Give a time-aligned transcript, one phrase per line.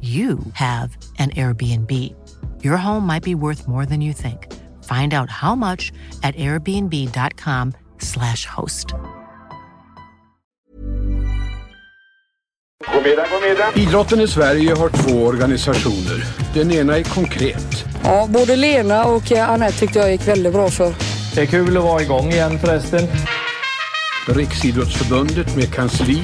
[0.00, 1.90] you have an Airbnb.
[2.64, 4.46] Your home might be worth more than you think.
[4.84, 8.94] Find out how much at airbnb.com/slash host.
[13.74, 16.24] Idrotten i Sverige har två organisationer.
[16.54, 17.84] Den ena är konkret.
[18.04, 20.94] Ja, både Lena och eh, Anette tyckte jag gick väldigt bra för.
[21.34, 23.00] Det är kul att vara igång igen förresten.
[24.28, 26.22] Riksidrottsförbundet med kansli,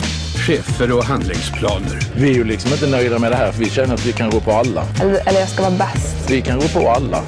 [0.48, 1.98] chefer och handlingsplaner.
[2.16, 4.30] Vi är ju liksom inte nöjda med det här för vi känner att vi kan
[4.30, 4.84] gå på alla.
[5.00, 6.30] Eller, eller jag ska vara bäst.
[6.30, 7.22] Vi kan gå på alla.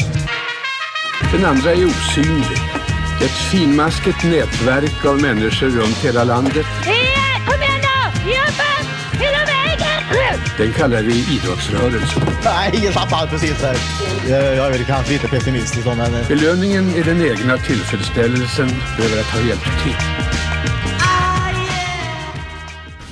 [1.32, 2.58] Den andra är osynlig.
[3.24, 6.66] Ett finmaskigt nätverk av människor runt hela landet.
[7.46, 8.30] Kom igen då!
[8.30, 8.70] Jobba!
[9.12, 10.40] Hela vägen!
[10.58, 12.22] Den kallar vi idrottsrörelsen.
[12.44, 13.76] Nej, jag tappade precis här.
[14.28, 16.12] Jag, jag är väl kanske lite pessimistisk då, men...
[16.28, 20.29] Belöningen är den egna tillfredsställelsen över att ha hjälpt till.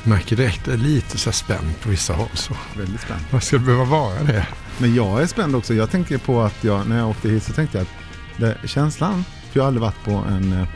[0.04, 2.28] Märker direkt jag är lite så spänd på vissa håll.
[2.34, 2.54] Så.
[2.76, 3.42] Väldigt spänd.
[3.42, 4.46] Ska det behöva vara det?
[4.78, 5.74] Men jag är spänd också.
[5.74, 7.92] Jag tänker på att jag, när jag åkte hit så tänkte jag att
[8.36, 10.68] det, känslan, för jag har aldrig varit på en, eh,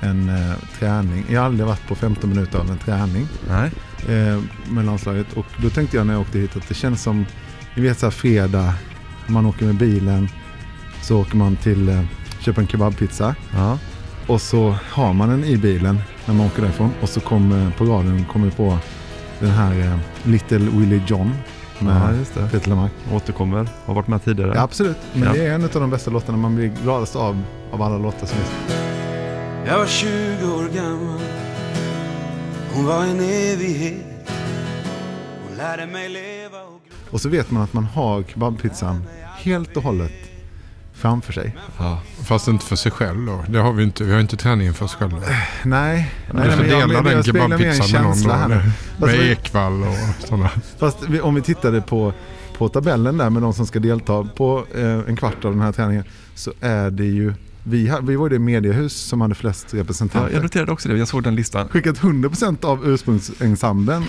[0.00, 1.24] en uh, träning.
[1.28, 3.70] Jag har aldrig varit på 15 minuter av en träning Nej.
[4.08, 5.32] Uh, med landslaget.
[5.32, 7.26] Och då tänkte jag när jag åkte hit att det känns som,
[7.74, 8.74] ni vet så här fredag,
[9.26, 10.28] man åker med bilen,
[11.02, 12.02] så åker man till, uh,
[12.40, 13.34] köper en kebabpizza.
[13.52, 13.78] Ja.
[14.26, 16.90] Och så har man den i bilen när man åker därifrån.
[17.02, 18.78] Och så kommer på radion kommer på
[19.40, 21.32] den här eh, Little Willie John
[21.78, 22.48] med Ja, just det.
[22.52, 22.92] Peter Lemark.
[23.12, 24.52] Återkommer, har varit med tidigare.
[24.54, 25.32] Ja, absolut, men Ja.
[25.32, 26.38] det är en av de bästa låtarna.
[26.38, 27.42] Man blir gladast av,
[27.72, 28.50] av alla låtar som finns.
[29.66, 30.08] Jag var 20
[30.46, 31.20] år gammal
[32.74, 34.30] Hon var en evighet
[35.48, 36.80] Hon lärde mig leva och
[37.14, 39.04] Och så vet man att man har kebabpizzan
[39.38, 40.12] helt och hållet
[41.00, 41.56] framför sig.
[41.78, 43.44] Ja, fast inte för sig själv då.
[43.48, 44.04] Det har vi inte.
[44.04, 45.18] Vi har inte träningen för oss själva.
[45.64, 48.54] Nej, Du nej, får jag- dela den jag speglar mer en kebabpizzan med någon då,
[48.54, 50.50] eller Med vi- ekvall och sådana.
[50.78, 52.12] Fast vi, om vi tittade på,
[52.58, 55.72] på tabellen där med de som ska delta på eh, en kvart av den här
[55.72, 57.34] träningen så är det ju,
[57.64, 60.30] vi, vi var ju det mediehus som hade flest Ja, representanter.
[60.34, 61.68] jag noterade också det, jag såg den listan.
[61.68, 64.04] Skickat 100% av ursprungsensemblen.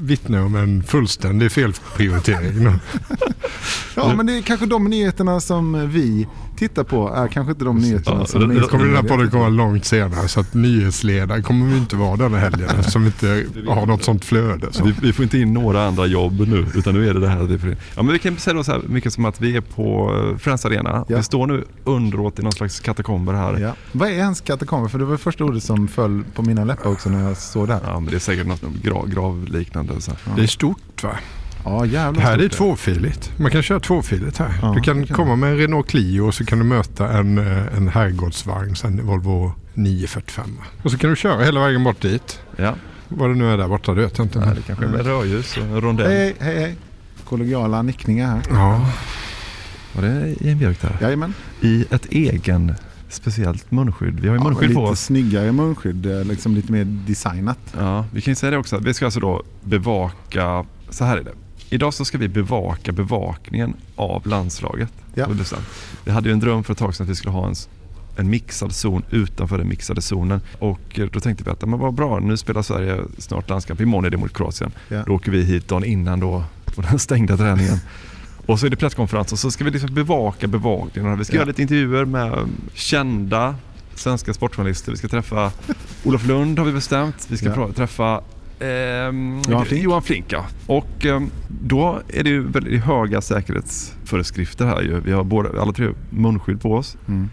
[0.00, 2.68] Vittnar om en fullständig felprioritering.
[3.96, 6.26] Ja men det är kanske de nyheterna som vi
[6.68, 9.48] tittar på är kanske inte de nyheterna Ja, som då kommer den här podden komma
[9.48, 13.86] långt senare så att nyhetsledare kommer vi inte vara den här helgen vi inte har
[13.86, 14.72] något sånt flöde.
[14.72, 14.84] Så.
[14.84, 17.76] Vi, vi får inte in några andra jobb nu, utan nu är det det här.
[17.96, 20.38] Ja, men vi kan säga då så här mycket som att vi är på eh,
[20.38, 21.04] Friends Arena.
[21.08, 21.16] Ja.
[21.16, 23.58] Vi står nu underåt i någon slags katakomber här.
[23.58, 23.74] Ja.
[23.92, 24.88] Vad är ens katakomber?
[24.88, 27.74] För det var första ordet som föll på mina läppar också när jag såg det
[27.74, 27.82] här.
[27.84, 30.00] Ja, men det är säkert något gra, gravliknande.
[30.00, 30.10] Så.
[30.10, 30.36] här.
[30.36, 31.16] Det är stort va?
[31.64, 33.32] Ja jävlar Det här är stort tvåfiligt.
[33.38, 34.54] Man kan köra tvåfiligt här.
[34.62, 37.08] Ja, du kan det kan komma med en Renault Clio och så kan du möta
[37.12, 40.44] en, eh, en herrgårdsvagn, sen Volvo 945.
[40.82, 42.40] Och så kan du köra hela vägen bort dit.
[42.56, 42.74] Ja.
[43.08, 44.38] Vad det nu är där borta, det vet jag inte.
[44.40, 46.10] Nej, det kanske är med rödljus och en rondell.
[46.10, 46.76] Hej hej hej.
[47.24, 48.42] Kollegiala nickningar här.
[48.50, 48.86] Ja.
[49.92, 50.96] Var det Ian Björk där?
[51.00, 51.34] Jajamän.
[51.60, 52.74] I ett egen
[53.08, 54.20] speciellt munskydd.
[54.20, 55.00] Vi har ju Ja, munskydd lite på oss.
[55.00, 57.58] snyggare munskydd, eh, liksom lite mer designat.
[57.78, 58.78] Ja, vi kan ju säga det också.
[58.78, 61.32] Vi ska alltså då bevaka, så här är det.
[61.72, 64.92] Idag så ska vi bevaka bevakningen av landslaget.
[65.14, 65.26] Ja.
[66.04, 67.54] Vi hade ju en dröm för ett tag sedan att vi skulle ha en,
[68.16, 70.40] en mixad zon utanför den mixade zonen.
[70.58, 73.80] Och eh, då tänkte vi att men vad bra, nu spelar Sverige snart landskamp.
[73.80, 74.70] Imorgon är det mot Kroatien.
[74.88, 75.02] Ja.
[75.06, 77.78] Då åker vi hit dagen innan då på den stängda träningen.
[78.46, 81.18] Och så är det presskonferens och så ska vi liksom bevaka bevakningen.
[81.18, 81.38] Vi ska Ja.
[81.38, 83.54] göra lite intervjuer med kända
[83.94, 84.92] svenska sportjournalister.
[84.92, 85.52] Vi ska träffa
[86.04, 87.26] Olof Lund har vi bestämt.
[87.28, 87.72] Vi ska Ja.
[87.72, 88.20] träffa
[88.62, 89.84] ehm, Johan Flink.
[89.84, 90.46] Johan Flink ja.
[90.66, 95.00] Och ehm, då är det ju väldigt höga säkerhetsföreskrifter här ju.
[95.00, 96.96] Vi har båda, alla tre munskydd på oss.
[97.08, 97.28] Mm.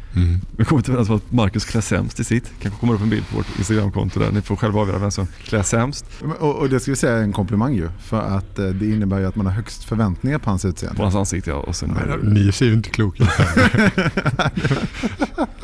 [0.58, 2.52] Vi kommer inte överens om att Marcus klär sämst i sitt.
[2.62, 4.32] kanske kommer upp en bild på vårt Instagramkonto där.
[4.32, 6.06] Ni får själva avgöra vem som klär sämst.
[6.40, 7.90] Och, och det ska vi säga är en komplimang ju.
[8.00, 10.98] För att eh, det innebär ju att man har högst förväntningar på hans utseende.
[10.98, 11.56] På hans ansikte ja.
[11.56, 13.30] Och sen, Ni ser ju inte kloka ut.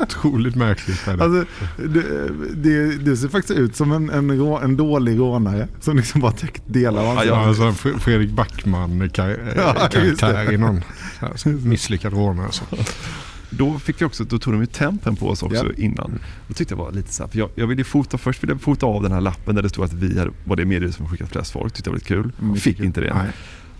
[0.00, 1.08] Otroligt märkligt.
[1.08, 1.44] Alltså,
[1.76, 2.02] det,
[2.54, 4.30] det, det ser faktiskt ut som en, en,
[4.62, 7.58] en dålig rånare som liksom bara täckt delar av Ja, ansiktet.
[7.60, 10.52] ja, alltså Fredrik Backman kar- Ja, just karaktär det.
[10.54, 10.80] i någon
[11.68, 12.52] misslyckad rånare.
[12.52, 12.64] Så.
[13.50, 15.72] Då, fick vi också, då tog de ju tempen på oss också Ja.
[15.82, 16.18] innan.
[16.48, 18.60] Då tyckte jag var lite så här, för jag, jag ville fota, först ville jag
[18.60, 21.08] fota av den här lappen där det stod att vi är, var det medier som
[21.08, 21.72] skickat flest folk.
[21.74, 22.32] Tyckte jag var lite kul.
[22.42, 23.14] Mm, Fick inte det.
[23.14, 23.26] Nej.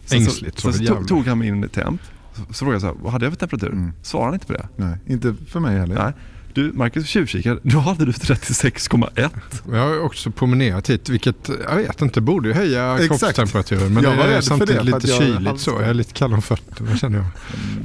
[0.04, 2.00] Sen Ängsligt, Så, så så, tog, han min temp.
[2.34, 3.72] Så, så frågade jag så här, vad hade jag för temperatur?
[3.72, 3.92] Mm.
[4.02, 4.68] Svarade han inte på det?
[4.76, 5.94] Nej, inte för mig heller.
[5.94, 6.12] Nej.
[6.56, 7.60] Du, Marcus tjuvkikade.
[7.62, 9.30] Då hade du 36,1.
[9.72, 13.20] Jag har ju också promenerat hit, vilket jag vet inte, borde ju höja Exakt.
[13.20, 13.94] kroppstemperaturen.
[13.94, 15.70] Men Jag var det är samtidigt det, lite jag kyligt så.
[15.70, 17.26] Jag är lite kall om fötterna känner jag.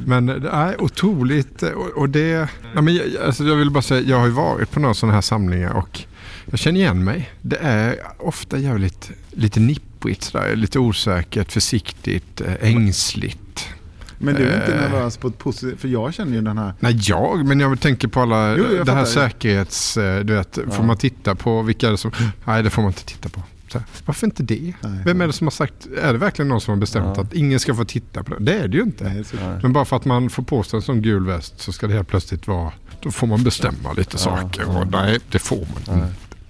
[0.06, 1.64] Men det är otroligt.
[1.64, 4.72] Och, och det, nej, men jag, alltså jag vill bara säga, jag har ju varit
[4.72, 6.02] på några sådana här samlingar och
[6.46, 7.32] jag känner igen mig.
[7.42, 13.68] Det är ofta jävligt lite nipprigt sådär, lite osäkert, försiktigt, eh, ängsligt.
[14.22, 14.82] Men du är inte Eh.
[14.82, 15.80] nervös på ett positivt...
[15.82, 16.74] För jag känner ju den här...
[16.80, 19.98] Nej, jag, men jag tänker på alla, Jo, jag det här säkerhets...
[19.98, 20.72] eh, Du vet, Ja.
[20.72, 22.12] får man titta på vilka är det som...
[22.46, 23.42] Nej, det får man inte titta på.
[23.72, 24.74] Så här, varför inte det?
[24.82, 25.02] Nej.
[25.06, 25.88] Vem är det som har sagt...
[26.04, 27.22] Är det verkligen någon som har bestämt Ja.
[27.24, 28.40] att ingen ska få titta på det?
[28.46, 29.04] Det är det ju inte.
[29.04, 29.24] Nej,
[29.62, 31.94] Men bara för att man får på sig en sån gul väst så ska det
[31.94, 32.72] helt plötsligt vara...
[33.02, 34.78] Då får man bestämma lite saker.
[34.78, 35.66] Och nej, det får man
[35.98, 36.08] inte.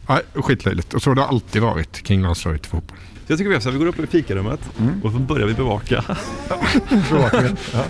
[0.09, 0.93] Nej, skitlöjligt.
[0.93, 2.97] Och så har det alltid varit kring landslaget i fotboll.
[3.27, 4.59] Så jag tycker vi gör så här, vi går upp i fikarummet
[5.03, 6.03] och så börjar vi bevaka.
[7.73, 7.83] Ja.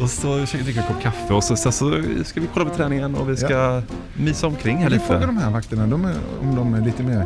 [0.00, 2.64] Och så ska vi dricka en kopp kaffe och så, sen så ska vi kolla
[2.66, 3.82] på träningen och vi ska
[4.14, 5.04] mysa omkring här Jag lite.
[5.04, 7.24] frågar de här vakterna de är, om de är lite mer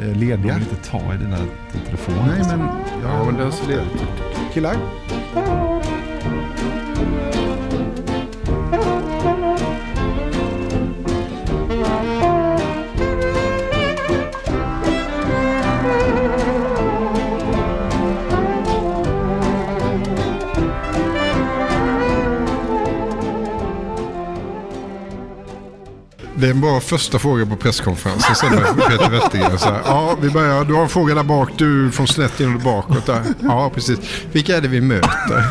[0.00, 0.36] eh, Jag lediga.
[0.54, 2.14] vill inte ta i din, här, din telefon.
[2.28, 2.68] Nej, men...
[3.04, 4.02] Ja, men det är så ledigt.
[4.54, 4.76] Killar?
[26.40, 29.58] Det är en bra första fråga på presskonferensen sen med Peter Wettergren.
[29.58, 30.64] Så här, ja, vi börjar.
[30.64, 31.50] Du har en fråga där bak.
[31.56, 33.22] Du från snett in och bakåt där.
[33.42, 33.98] Ja, precis.
[34.32, 35.08] Vilka är det vi möter?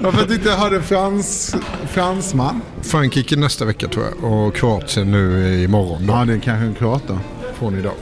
[0.00, 1.56] Varför att inte ha en frans,
[1.90, 2.60] fransman?
[2.82, 4.32] Frankrike nästa vecka tror jag.
[4.32, 6.06] Och Kroatien nu imorgon.
[6.06, 6.12] Då.
[6.12, 7.18] Ja, det är kanske en kroat då.
[7.58, 7.94] Från idag.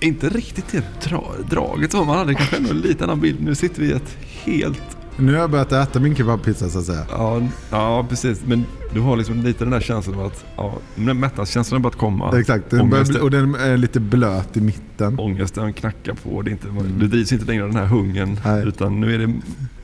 [0.00, 2.34] Inte riktigt det dra, draget som man hade.
[2.34, 3.42] Kanske ändå en liten annan bild.
[3.42, 4.91] Nu sitter vi i ett helt...
[5.16, 7.06] Nu har jag börjat äta min kebabpizza så att säga.
[7.10, 8.40] Ja, ja, precis.
[8.46, 12.38] Men du har liksom lite den där känslan av att ja, mättnadskänslan bara att komma.
[12.38, 15.18] Exakt, den bli, och den är lite blöt i mitten.
[15.18, 16.42] ångesten knackar på.
[16.42, 16.68] Det är inte,
[16.98, 18.40] Du drivs inte längre av den här hungern.
[18.44, 18.66] Nej.
[18.66, 19.34] Utan nu är det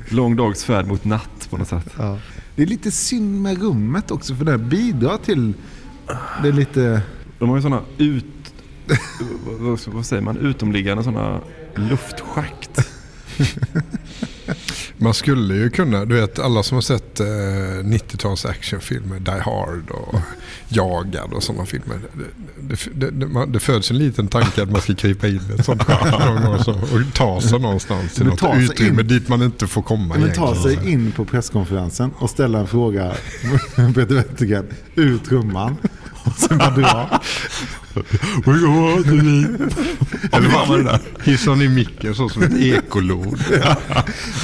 [0.08, 1.94] lång dags färd mot natt på något sätt.
[1.98, 2.18] Ja.
[2.56, 5.54] Det är lite synd med rummet också för det bidrar till
[6.42, 7.02] det är lite...
[7.38, 8.24] De har ju sådana ut...
[9.60, 10.36] vad, vad säger man?
[10.36, 11.40] Utomliggande sådana
[11.74, 12.90] luftschakt.
[14.98, 19.90] Man skulle ju kunna, du vet alla som har sett eh, 90-tals actionfilmer, Die Hard
[19.90, 20.20] och
[20.68, 21.98] Jagad och sådana filmer.
[22.60, 25.54] Det, det, det, man, det föds en liten tanke att man ska krypa in i
[25.58, 29.08] ett sånt här och, ta sig någonstans till något utrymme in.
[29.08, 33.12] dit man inte får komma Men ta sig in på presskonferensen och ställa en fråga
[33.94, 34.66] Peter Wettergren
[36.44, 37.20] ut rumman och sen bara dra.
[40.32, 40.98] Eller vad där?
[41.24, 43.38] Hissar ni micken så som ett ekolod?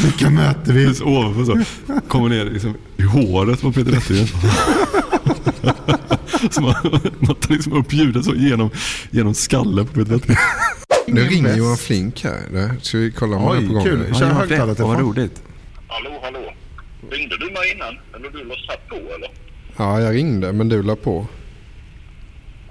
[0.03, 0.95] Vilka möter vi?
[0.95, 1.61] Så ovanför så
[2.09, 4.27] kommer ner liksom i håret på Peter Wettergren.
[6.51, 6.75] så man,
[7.19, 8.71] man tar liksom upp ljudet så genom,
[9.11, 10.39] genom skallen på Peter Wettergren.
[11.07, 12.41] Nu ringer Johan Flink här.
[12.53, 12.75] Där.
[12.83, 13.85] Ska vi kolla om han är Oj, på gång?
[13.85, 13.99] kul.
[13.99, 14.15] nu?
[14.15, 14.89] Kör högtalartelefon.
[14.95, 15.43] Vad roligt.
[15.89, 16.39] Hallå, hallå.
[17.11, 17.95] Ringde du mig innan?
[18.17, 19.31] Eller du la satt på eller?
[19.77, 21.27] Ja, jag ringde men du la på.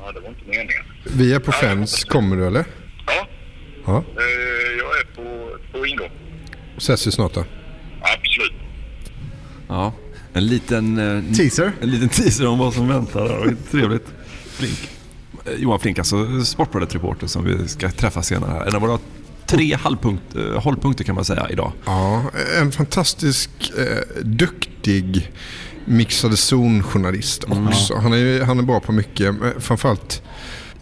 [0.05, 0.83] Ja, det var inte meningen.
[1.17, 2.03] Vi är på Friends.
[2.03, 2.65] Kommer du eller?
[3.07, 3.27] Ja,
[3.85, 3.97] Ja.
[3.97, 6.09] eh, jag är på, på ingång.
[6.77, 7.45] Ses vi snart då?
[8.01, 8.53] Absolut.
[9.67, 9.93] Ja,
[10.33, 11.71] en liten, eh, Teaser.
[11.81, 13.23] en liten teaser om vad som väntar.
[13.45, 14.07] Det är Trevligt.
[14.45, 14.89] Flink.
[15.45, 18.65] Eh, Johan Flink, alltså Sportbladet-reporter som vi ska träffa senare här.
[18.65, 18.99] En av våra
[19.45, 21.71] tre hållpunkt, eh, hållpunkter kan man säga idag.
[21.85, 22.23] Ja,
[22.59, 25.31] en fantastisk eh, duktig
[25.85, 27.95] mixade zonjournalist också.
[27.95, 29.35] Han, är, han är bra på mycket.
[29.59, 30.21] Framförallt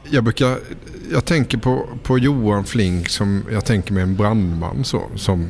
[0.10, 0.60] jag brukar,
[1.12, 5.50] jag tänker på, på Johan Flink som jag tänker med en brandman så, som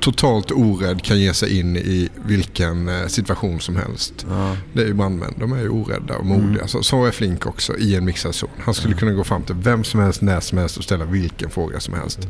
[0.00, 4.26] totalt orädd kan ge sig in i vilken eh, situation som helst.
[4.28, 4.56] Ja.
[4.72, 6.48] Det är ju brandmän, de är ju orädda och modiga.
[6.48, 6.68] Mm.
[6.68, 8.50] Så, så är Flink också i en mixad zon.
[8.58, 11.50] Han skulle kunna gå fram till vem som helst, när som helst och ställa vilken
[11.50, 12.28] fråga som helst.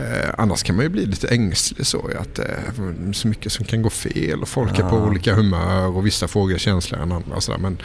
[0.00, 3.82] Eh, annars kan man ju bli lite ängslig så att eh, så mycket som kan
[3.82, 4.84] gå fel och folk ja.
[4.84, 7.40] är på olika humör och vissa frågor är känsligare än andra.
[7.40, 7.78] Så Men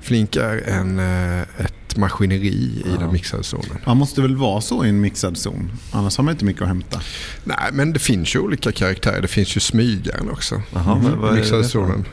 [0.00, 2.94] Flink är en, eh, ett maskineri ja.
[2.94, 3.78] i den mixade zonen.
[3.86, 5.72] Man måste väl vara så i en mixad zon?
[5.92, 7.00] Annars har man inte mycket att hämta.
[7.44, 9.22] Nej, men det finns ju olika karaktärer.
[9.22, 10.62] Det finns ju smygaren också.
[10.74, 11.20] Aha, mm.
[11.20, 12.04] vad mixade zonen.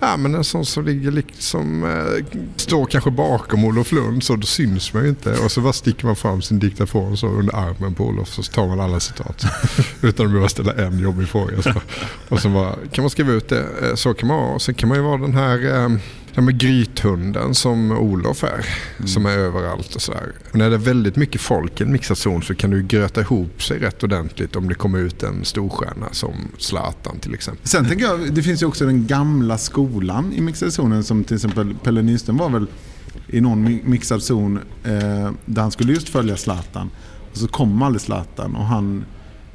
[0.00, 4.46] Ja, men en sån som ligger liksom, eh, står kanske bakom Olof Lund så då
[4.46, 5.38] syns man ju inte.
[5.38, 8.66] Och så bara sticker man fram sin diktafon så under armen på Olof så tar
[8.66, 9.44] man alla citat.
[10.02, 11.62] utan att behöva ställa en jobbig fråga.
[11.62, 11.72] Så.
[12.28, 13.64] Och så bara, kan man skriva ut det.
[13.82, 14.54] Eh, så kan man vara.
[14.54, 15.88] Och sen kan man ju vara den här eh,
[16.34, 18.66] Ja, men grythunden som Olof är,
[18.96, 19.08] mm.
[19.08, 20.32] som är överallt och sådär.
[20.50, 23.20] Och när det är väldigt mycket folk i en mixad zon så kan du gröta
[23.20, 27.68] ihop sig rätt ordentligt om det kommer ut en storstjärna som Zlatan till exempel.
[27.68, 31.36] Sen tänker jag, det finns ju också den gamla skolan i mixade zonen som till
[31.36, 32.66] exempel Pelle Nyström var väl
[33.26, 36.90] i någon mixad zon eh, där han skulle just följa Zlatan.
[37.32, 39.04] Och så kom aldrig Zlatan och han,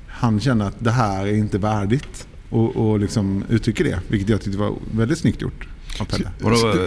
[0.08, 2.28] han kände att det här är inte värdigt.
[2.50, 5.68] Och, och liksom uttrycker det, vilket jag tyckte var väldigt snyggt gjort.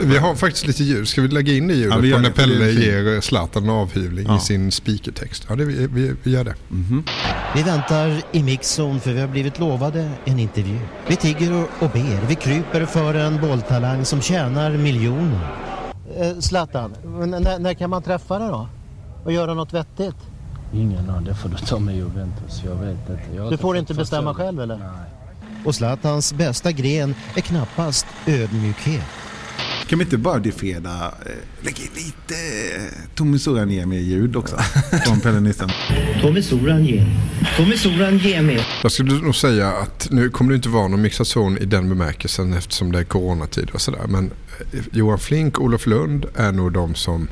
[0.02, 1.08] Vi har faktiskt lite ljud.
[1.08, 4.36] Ska vi lägga in det ljudet ja, på när Pelle ger Zlatan en avhyvling ja.
[4.36, 5.46] i sin speakertext?
[5.48, 6.54] Ja, det, vi, vi, vi gör det.
[6.70, 7.10] Mm -hmm.
[7.54, 10.78] Vi väntar i mixzon för vi har blivit lovade en intervju.
[11.08, 12.26] Vi tigger och ber.
[12.28, 15.56] Vi kryper för en bolltalang som tjänar miljoner.
[16.16, 18.68] Eh, Zlatan, när, när kan man träffa dig då?
[19.24, 20.16] Och göra något vettigt?
[20.74, 22.62] Ingen aning, det får du ta med Juventus.
[22.64, 23.20] Jag vet inte.
[23.36, 24.76] Jag du får inte bestämma själv eller?
[24.76, 25.10] Nej.
[25.64, 29.04] Och Zlatans bästa gren är knappast ödmjukhet.
[29.86, 32.34] Kan vi inte bara defeda, eh, lägga in lite
[32.76, 34.56] eh, Tommy Soran-ljud också?
[35.06, 35.70] Från Pelle Nissen.
[36.22, 36.86] Tommy Soran
[37.56, 38.64] Tommy Soran med.
[38.82, 41.88] Jag skulle nog säga att nu kommer det inte vara någon mixad zon i den
[41.88, 44.06] bemärkelsen eftersom det är coronatid och sådär.
[44.08, 44.30] Men
[44.72, 47.28] eh, Johan Flink och Olof Lund är nog de som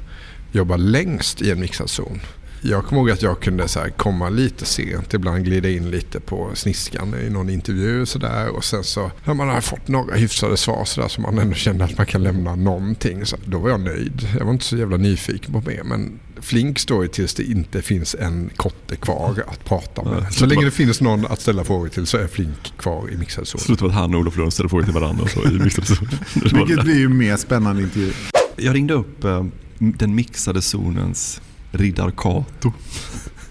[0.53, 2.21] jobbar längst i en mixad zon.
[2.61, 6.51] Jag kommer ihåg att jag kunde så komma lite sent, ibland glida in lite på
[6.55, 8.49] sniskan i någon intervju och sådär.
[8.49, 11.55] Och sen så när man hade fått några hyfsade svar så där så man ändå
[11.55, 13.27] kände att man kan lämna någonting.
[13.27, 14.29] Så då var jag nöjd.
[14.39, 15.83] Jag var inte så jävla nyfiken på mer.
[15.85, 20.23] Men Flink står ju tills det inte finns en kotte kvar att prata med.
[20.23, 23.17] Ja, så länge det finns någon att ställa frågor till så är Flink kvar i
[23.17, 23.61] mixad zon.
[23.61, 25.27] Slutar med att han och Olof Lund ställer frågor till varandra.
[25.29, 26.09] Så i mixad zon.
[26.35, 28.13] Vilket blir ju mer spännande intervju.
[28.57, 29.45] Jag ringde upp eh,
[29.79, 32.73] den mixade zonens Riddar Kato.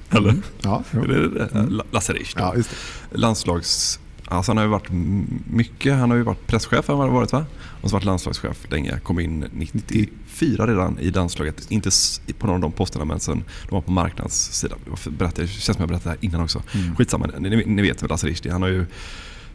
[0.10, 0.30] Eller?
[0.30, 0.44] Mm.
[0.62, 1.82] Ja, mm.
[1.92, 2.38] Lasse Richt.
[2.40, 2.56] Ja,
[3.12, 4.00] Landslags...
[4.30, 4.90] Alltså han har ju varit
[5.46, 5.96] mycket.
[5.96, 7.46] Han har ju varit presschef, han har varit va?
[7.82, 9.00] Och så varit landslagschef länge.
[9.04, 11.72] Kom in 94 redan i landslaget.
[11.72, 11.90] Inte
[12.38, 14.80] på någon av de posterna men sen de var på marknadssidan.
[15.36, 16.64] Det känns som jag berättade det här innan också.
[16.74, 16.96] Mm.
[16.96, 18.50] Skitsamma, ni, ni vet väl Lasse Rishti.
[18.50, 18.86] Han har ju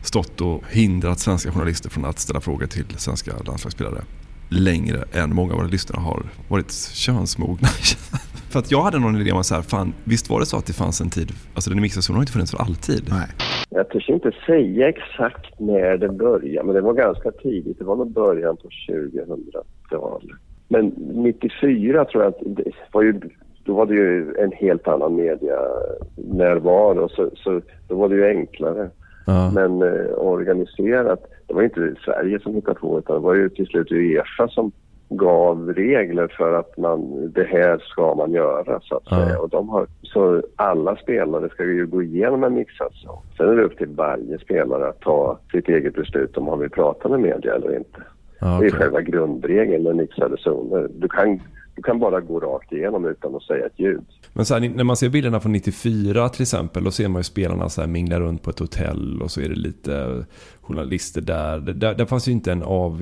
[0.03, 4.05] stått och hindrat svenska journalister från att ställa frågor till svenska landslagsspelare
[4.53, 7.69] längre än många av våra lyssnare har varit könsmogna.
[8.53, 10.57] För att jag hade någon idé om att så här, fan, visst var det så
[10.57, 13.09] att det fanns en tid, alltså den mixade har inte funnits för alltid.
[13.11, 13.27] Nej.
[13.71, 17.79] Jag törs inte säga exakt när det började, men det var ganska tidigt.
[17.79, 20.31] Det var nog början på 2000-talet.
[20.69, 23.21] Men 94 tror jag att det var ju,
[23.65, 28.91] då var det ju en helt annan medianärvaro, så, så då var det ju enklare.
[29.27, 29.51] Ja.
[29.55, 33.67] Men eh, organiserat, det var inte Sverige som hittade på utan det var ju till
[33.67, 34.73] slut Uefa som
[35.09, 39.39] gav regler för att man, det här ska man göra så att säga.
[39.39, 43.19] Och de har, så alla spelare ska ju gå igenom en mixad zon.
[43.37, 46.71] Sen är det upp till varje spelare att ta sitt eget beslut om man vill
[46.71, 48.03] prata med media eller inte.
[48.41, 48.61] Okay.
[48.61, 50.89] Det är själva grundregeln med mixade zoner.
[50.95, 51.41] Du kan
[51.75, 54.05] du kan bara gå rakt igenom utan att säga ett ljud.
[54.33, 57.25] Men så här, när man ser bilderna från 94 till exempel, då ser man ju
[57.25, 60.25] spelarna så här mingla runt på ett hotell och så är det lite
[60.61, 61.59] journalister där.
[61.59, 62.99] Där, där fanns ju inte en av...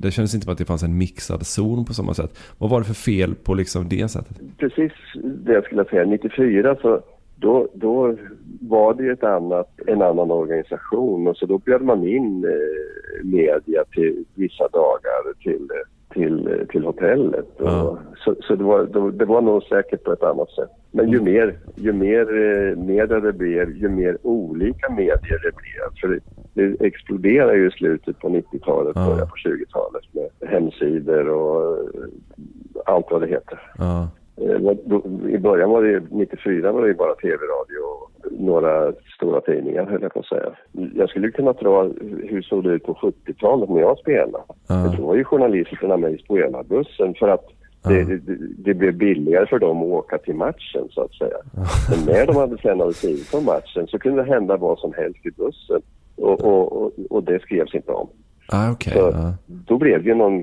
[0.00, 2.38] Det kändes inte som att det fanns en mixad zon på samma sätt.
[2.58, 4.40] Vad var det för fel på liksom det sättet?
[4.58, 4.92] Precis
[5.24, 6.04] det jag skulle säga.
[6.04, 7.02] 94 så
[7.36, 8.16] då, då
[8.60, 13.24] var det ju ett annat, en annan organisation och så då bjöd man in eh,
[13.24, 17.46] media till vissa dagar till eh, till, till hotellet.
[17.58, 17.82] Ja.
[17.82, 20.70] Och, så så det, var, det var nog säkert på ett annat sätt.
[20.90, 21.32] Men ju mm.
[21.32, 26.00] mer, ju mer eh, media det blev, ju mer olika medier det blev.
[26.00, 26.20] För det,
[26.54, 29.06] det exploderade ju i slutet på 90-talet, ja.
[29.06, 31.78] början på 20-talet med hemsidor och
[32.86, 33.60] allt vad det heter.
[33.78, 34.08] Ja.
[34.40, 40.02] Eh, I början var det 94 var det bara tv-radio och några stora tidningar höll
[40.02, 40.50] jag på att säga.
[40.94, 41.82] Jag skulle kunna dra
[42.28, 44.44] hur såg det ut på 70-talet när jag spelade.
[44.68, 44.74] Ja.
[44.74, 47.46] Det var ju journalisterna med i spelarbussen för att
[47.82, 51.36] Det, det, det blev billigare för dem att åka till matchen så att säga.
[51.90, 54.92] Men när de hade sen hade skrivit från matchen så kunde det hända vad som
[54.92, 55.82] helst i bussen.
[56.16, 58.08] Och, och, och, och det skrevs inte om.
[58.48, 59.32] Ah, okay, så.
[59.46, 60.42] Då blev det någon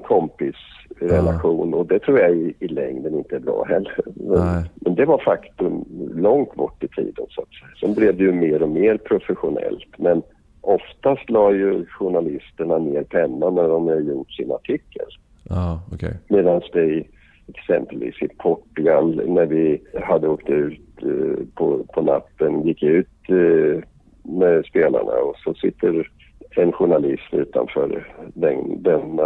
[1.00, 1.77] kompisrelation ah.
[1.77, 4.00] och det tror jag i, i längden inte är bra heller.
[4.16, 5.86] Men, men, det var faktum
[6.16, 7.70] långt bort i tiden så att säga.
[7.80, 9.98] Sen blev det ju mer och mer professionellt.
[9.98, 10.22] Men
[10.62, 15.06] oftast la ju journalisterna ner pennan när de har gjort sin artikel.
[15.50, 16.13] Ah, okay.
[16.27, 17.08] Medan det i,
[17.48, 23.84] exempelvis i Portugal när vi hade åkt ut eh, på, på natten, gick ut eh,
[24.24, 26.10] med spelarna och så sitter
[26.56, 29.20] en journalist utanför den, den,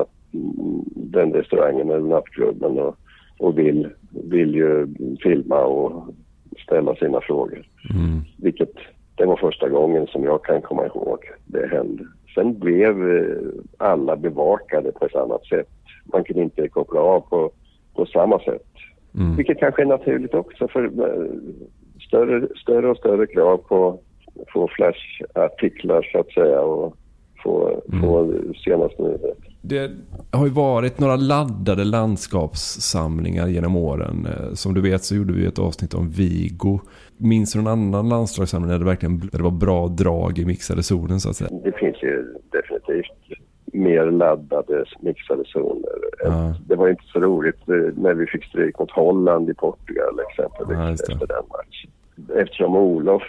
[0.95, 2.95] den restaurangen eller nattklubben och,
[3.39, 4.87] och vill, vill ju
[5.23, 6.03] filma och
[6.63, 7.67] ställa sina frågor.
[7.93, 8.21] Mm.
[8.37, 8.73] Vilket
[9.15, 12.03] det var första gången som jag kan komma ihåg det hände.
[12.35, 13.37] Sen blev eh,
[13.77, 15.67] alla bevakade på ett annat sätt.
[16.03, 17.51] Man kunde inte koppla av på,
[17.95, 18.67] på samma sätt.
[19.15, 19.35] Mm.
[19.35, 21.31] Vilket kanske är naturligt också för eh,
[22.07, 23.99] större, större och större krav på,
[24.53, 26.95] på flashartiklar så att säga och
[27.43, 28.01] få, Mm.
[28.01, 28.33] få
[28.65, 29.50] senaste nyheter.
[29.61, 29.91] Det
[30.31, 34.25] har ju varit några laddade landskapssamlingar genom åren.
[34.25, 36.79] Eh, Som du vet så gjorde vi ett avsnitt om Vigo.
[37.17, 40.83] Minns du någon annan landslagssamling där det verkligen där det var bra drag i mixade
[40.83, 41.49] zonen så att säga?
[41.63, 43.39] Det finns ju definitivt
[43.73, 45.91] mer laddade mixade zoner.
[46.23, 46.53] Ja.
[46.67, 50.77] Det var inte så roligt eh, när vi fick stryk mot Holland i Portugal exempelvis
[50.77, 51.91] Ja, efter den matchen.
[52.35, 53.23] Eftersom Olof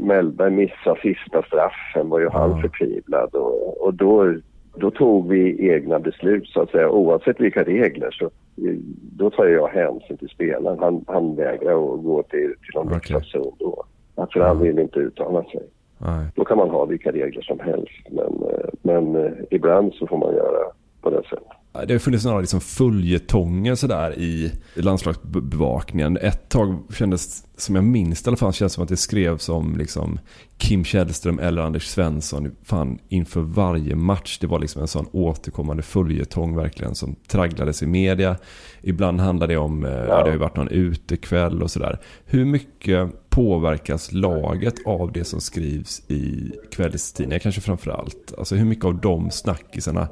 [0.00, 4.34] Mellberg missade sista straffen var ju han förtvivlad och, och då,
[4.74, 8.76] då tog vi egna beslut så att säga oavsett vilka regler så eh,
[9.16, 10.78] då tar jag hänsyn till spelaren.
[10.78, 13.84] Han, han vägrar att gå till, till någon mixad zon då.
[14.32, 15.62] För han vill inte uttala sig.
[15.98, 16.26] Nej.
[16.34, 18.08] Då kan man ha vilka regler som helst.
[18.10, 21.61] Men, eh, men eh, ibland så får man göra på det sättet.
[21.72, 26.16] Det har funnits några liksom följetonger sådär i landslagsbevakningen.
[26.16, 29.76] Ett tag kändes, som jag minns i alla fall, kändes som att det skrevs om
[29.76, 30.18] liksom
[30.58, 34.38] Kim Källström eller Anders Svensson fan, inför varje match.
[34.40, 38.36] Det var liksom en sån återkommande följetong verkligen som tragglades i media.
[38.82, 39.98] Ibland handlade det om, eh, ja.
[39.98, 42.00] det har ju varit någon utekväll och sådär.
[42.24, 48.34] Hur mycket påverkas laget av det som skrivs i kvällstidningar kanske framför allt?
[48.38, 50.08] Alltså hur mycket av de snackisarna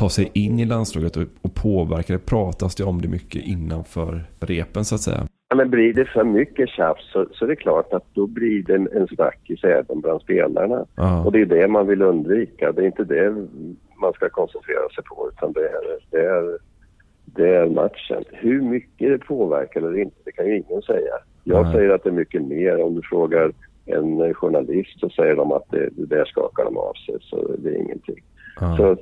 [0.00, 2.20] tar sig in i landslaget och, och påverkar det?
[2.20, 5.26] Pratas det om det mycket innanför repen så att säga?
[5.48, 8.62] Ja, men blir det för mycket tjafs så, så är det klart att då blir
[8.62, 10.86] det en, en snackis även bland spelarna.
[10.96, 11.24] Ja.
[11.24, 12.72] Och det är det man vill undvika.
[12.72, 13.30] Det är inte det
[14.00, 16.58] man ska koncentrera sig på utan det är, det är,
[17.24, 18.24] det är matchen.
[18.30, 21.14] Hur mycket det påverkar eller inte, det kan ju ingen säga.
[21.44, 21.74] Jag Nej.
[21.74, 22.82] säger att det är mycket mer.
[22.82, 23.52] Om du frågar
[23.86, 27.70] en journalist så säger de att det, det där skakar de av sig så det
[27.70, 28.22] är ingenting.
[28.60, 28.76] Ja.
[28.76, 28.96] Så,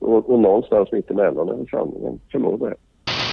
[0.00, 2.76] och, och någonstans mittemellan är sanningen, förmodar jag.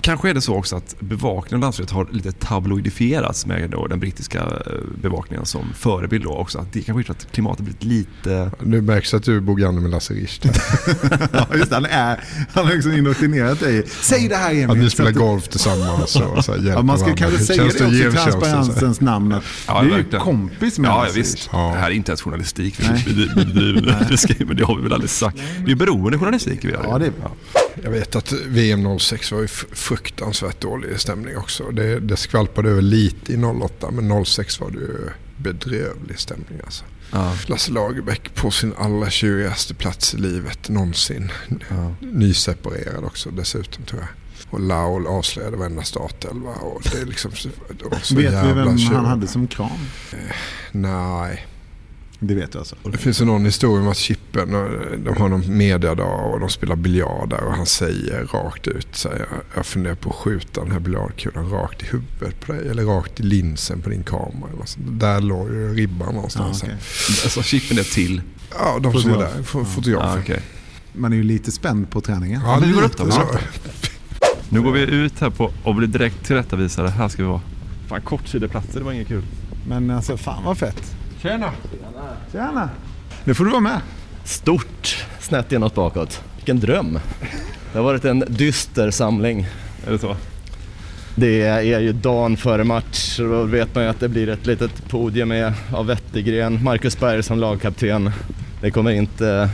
[0.03, 3.99] Kanske är det så också att bevakningen av landslaget har lite tabloidifierats med då den
[3.99, 6.59] brittiska eh, bevakningen som förebild då också.
[6.59, 8.51] Att det kanske gjort att klimatet blivit lite...
[8.63, 10.45] Nu märks att du bor granne med Lasse Richt.
[11.33, 11.75] ja, just det.
[11.75, 12.19] Han, är,
[12.53, 13.83] han har liksom indoktrinerat dig.
[13.87, 14.69] Säg det här Emil.
[14.69, 17.69] Att ni spelar att- golf tillsammans och så här, Ja, man ska kanske säga det
[17.69, 19.35] också i transparensens namn.
[19.67, 21.35] Ja, du är ju kompis med Ja, Lasse visst.
[21.35, 21.51] Richt.
[21.51, 24.45] Det här är inte ens journalistik vi bedriver.
[24.45, 25.37] Men det har vi väl aldrig sagt.
[25.65, 26.85] Det är beroende journalistik vi gör.
[26.89, 27.13] Ja, det är
[27.83, 29.47] Jag vet att VM 06 var ju
[29.97, 31.71] fruktansvärt dålig stämning också.
[31.71, 36.83] Det, det skvalpade över lite i 08 men 06 var det ju bedrövlig stämning alltså.
[37.11, 37.33] Ja.
[37.47, 41.31] Lasse Lagerbäck på sin allra tjurigaste plats i livet någonsin.
[41.99, 44.09] Nyseparerad också dessutom tror jag.
[44.49, 46.51] Och Laul avslöjade varenda startelva.
[46.51, 47.31] Och det är liksom
[47.69, 48.95] det Vet vi vem tjur.
[48.95, 49.69] han hade som kram?
[50.71, 51.47] Nej.
[52.27, 52.75] Det vet du alltså?
[52.91, 54.61] Det finns ju någon historia om att Chippen, eh,
[55.05, 59.25] de har någon mediadag och de spelar biljard där och han säger rakt ut, säger,
[59.55, 63.19] jag funderar på att skjuta den här biljardkulan rakt i huvudet på dig eller rakt
[63.19, 64.49] i linsen på din kamera.
[64.53, 64.79] Eller så.
[64.79, 66.63] Där låg ju ribban någonstans.
[66.63, 66.77] Ja, okej.
[67.23, 68.21] Alltså chippen är till?
[68.59, 69.35] Ja, de som var Fotograf.
[69.35, 70.07] där, fotografer.
[70.17, 70.41] Ja, okej.
[70.93, 72.41] Man är ju lite spänd på träningen.
[72.45, 73.15] Ja, vi går lite upp då.
[73.15, 73.27] så.
[74.49, 76.89] Nu går vi ut här på och blir direkt tillrättavisade.
[76.89, 77.41] Här ska vi vara.
[77.87, 79.23] Fan kortsideplatser, det var inget kul.
[79.67, 80.95] Men alltså fan vad fett.
[81.23, 81.51] Tjena!
[82.31, 82.69] Tjena!
[83.23, 83.81] Nu får du vara med.
[84.23, 86.23] Stort snett inåt bakåt.
[86.35, 86.99] Vilken dröm.
[87.71, 89.47] Det har varit en dyster samling.
[89.87, 90.15] Är det så?
[91.15, 94.45] Det är ju dagen före match och då vet man ju att det blir ett
[94.45, 98.11] litet podium med av Wettergren, Marcus Berg som lagkapten.
[98.61, 99.49] Det kommer inte,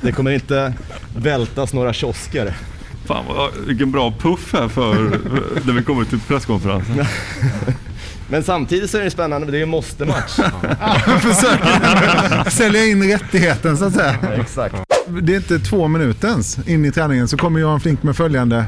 [0.00, 0.74] det kommer inte
[1.16, 2.54] vältas några kiosker.
[3.04, 4.94] Fan vad, vilken bra puff här för
[5.66, 7.04] när vi kommer till presskonferensen.
[8.30, 10.32] Men samtidigt så är det spännande, det är ju måste-match.
[11.20, 14.14] Försöker sälja in rättigheten så att säga.
[14.40, 14.74] Exakt.
[15.22, 18.64] Det är inte två minuter ens in i träningen så kommer Johan Flink med följande.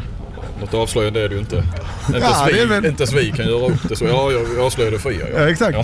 [0.60, 1.56] Något avslöjande är det ju inte.
[1.56, 4.04] Inte, Ja, vi, väl- inte ens vi kan göra upp det så.
[4.04, 5.32] Ja, jag avslöjade för er.
[5.36, 5.78] Ja, exakt.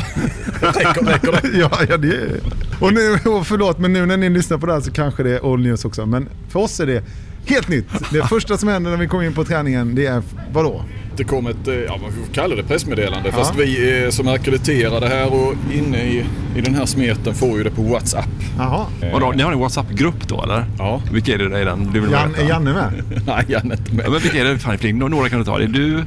[0.60, 1.48] Räcker, räcker det?
[1.58, 2.40] ja, ja, det är...
[2.80, 5.30] Och nu, och förlåt, men nu när ni lyssnar på det här så kanske det
[5.30, 6.06] är old news också.
[6.06, 7.02] Men för oss är det
[7.46, 7.88] helt nytt.
[8.12, 10.84] Det första som händer när vi kommer in på träningen, det är vadå?
[11.16, 13.28] Det kom ett, eh, ja man får kalla det pressmeddelande.
[13.28, 13.36] Ja.
[13.38, 16.24] Fast vi eh, som är ackrediterade här och inne i,
[16.56, 18.28] i den här smeten får ju det på WhatsApp.
[18.58, 18.86] Jaha.
[19.12, 20.64] Vadå, ni har en WhatsApp-grupp då eller?
[20.78, 21.02] Ja.
[21.12, 21.90] Vilka är det i den?
[21.92, 22.92] Du vill Jan, är Janne med?
[23.26, 24.06] Nej, Janne är inte med.
[24.06, 24.58] Ja, men vilka är det?
[24.58, 24.98] Fan, Fling?
[24.98, 25.58] Några kan du ta.
[25.58, 26.04] Det är du.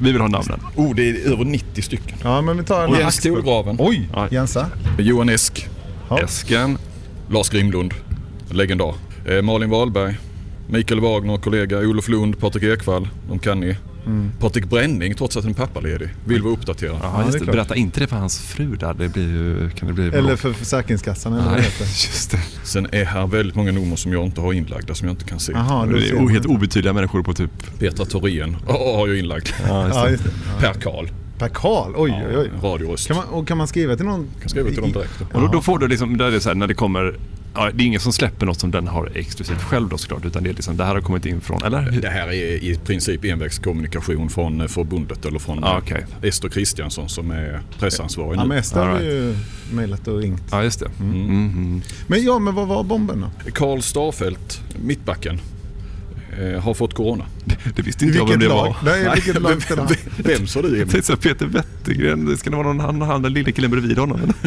[0.00, 0.60] Vi vill ha namnen.
[0.74, 2.18] Oh, det är över 90 stycken.
[2.22, 3.32] Ja, men vi tar en Jens axel.
[3.32, 3.76] Stolgraven.
[3.78, 4.66] Oj, Jensa.
[4.98, 5.68] Johan Esk.
[6.22, 6.78] Esken.
[7.30, 7.94] Lars Grimlund.
[8.50, 8.94] Legendar.
[9.28, 10.14] Eh, Malin Wahlberg.
[10.68, 11.78] Mikael Wagner, kollega.
[11.78, 13.08] Olof Lund, Patrik Ekwall.
[13.28, 13.76] De kan ni.
[14.06, 14.30] Mm.
[14.40, 16.96] Patrik Bränning, trots att han är pappaledig, vill vara uppdaterad.
[17.02, 17.44] Ja, just det.
[17.44, 18.94] Berätta inte det för hans fru där.
[18.94, 19.70] Det blir ju...
[19.70, 21.84] Kan det bli Eller för Försäkringskassan eller vad det Nej, heter.
[21.84, 22.40] just det.
[22.64, 25.40] Sen är här väldigt många nummer som jag inte har inlagda, som jag inte kan
[25.40, 25.52] se.
[25.52, 27.78] Jaha, då Det är helt obetydliga människor på typ...
[27.78, 29.48] Petra Thorén oh, har jag inlagd.
[29.68, 30.10] Ja, just Ja, det.
[30.10, 30.30] just det.
[30.60, 31.06] Per Karl.
[31.38, 32.50] Per Karl, oj oj oj.
[32.62, 33.08] Radioröst.
[33.08, 34.26] Kan man, och kan man skriva till någon?
[34.40, 35.20] kan skriva till dem direkt.
[35.32, 37.18] Och då, då får du liksom, där är det så här, när det kommer,
[37.56, 40.42] ja, det är ingen som släpper något som den har exklusivt själv då såklart, utan
[40.42, 41.90] det är liksom, det här har kommit in från, eller?
[42.02, 42.32] Det här är
[42.64, 46.06] i princip envägskommunikation från eh, förbundet eller från Ja, eh, okej.
[46.22, 48.48] Ester Kristiansson som är pressansvarig Ja, nu.
[48.48, 49.36] men Ester har All ju
[49.72, 50.42] mejlat och ringt.
[50.50, 50.90] Ja, just det.
[51.00, 51.14] Mm.
[51.26, 51.82] Mm.
[52.06, 53.50] Men ja, men vad var bomben då?
[53.50, 55.40] Karl Starfelt, mittbacken,
[56.40, 57.24] eh, har fått corona.
[57.76, 58.76] Det visste inte jag vem det var.
[58.84, 61.02] Nej, vilket lag vem, vem, sa du Emil?
[61.02, 64.32] såhär, Peter Wettergren, det ska det vara någon han, han den lille killen bredvid honom?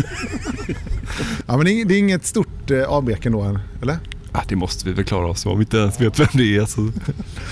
[1.48, 3.98] Ja, men det är, inget stort eh, avbräck ändå, än, eller?
[4.32, 6.66] Ah, det måste vi väl klara oss om vi inte ens vet vem det är.
[6.66, 6.82] Så.
[6.82, 6.92] Nej,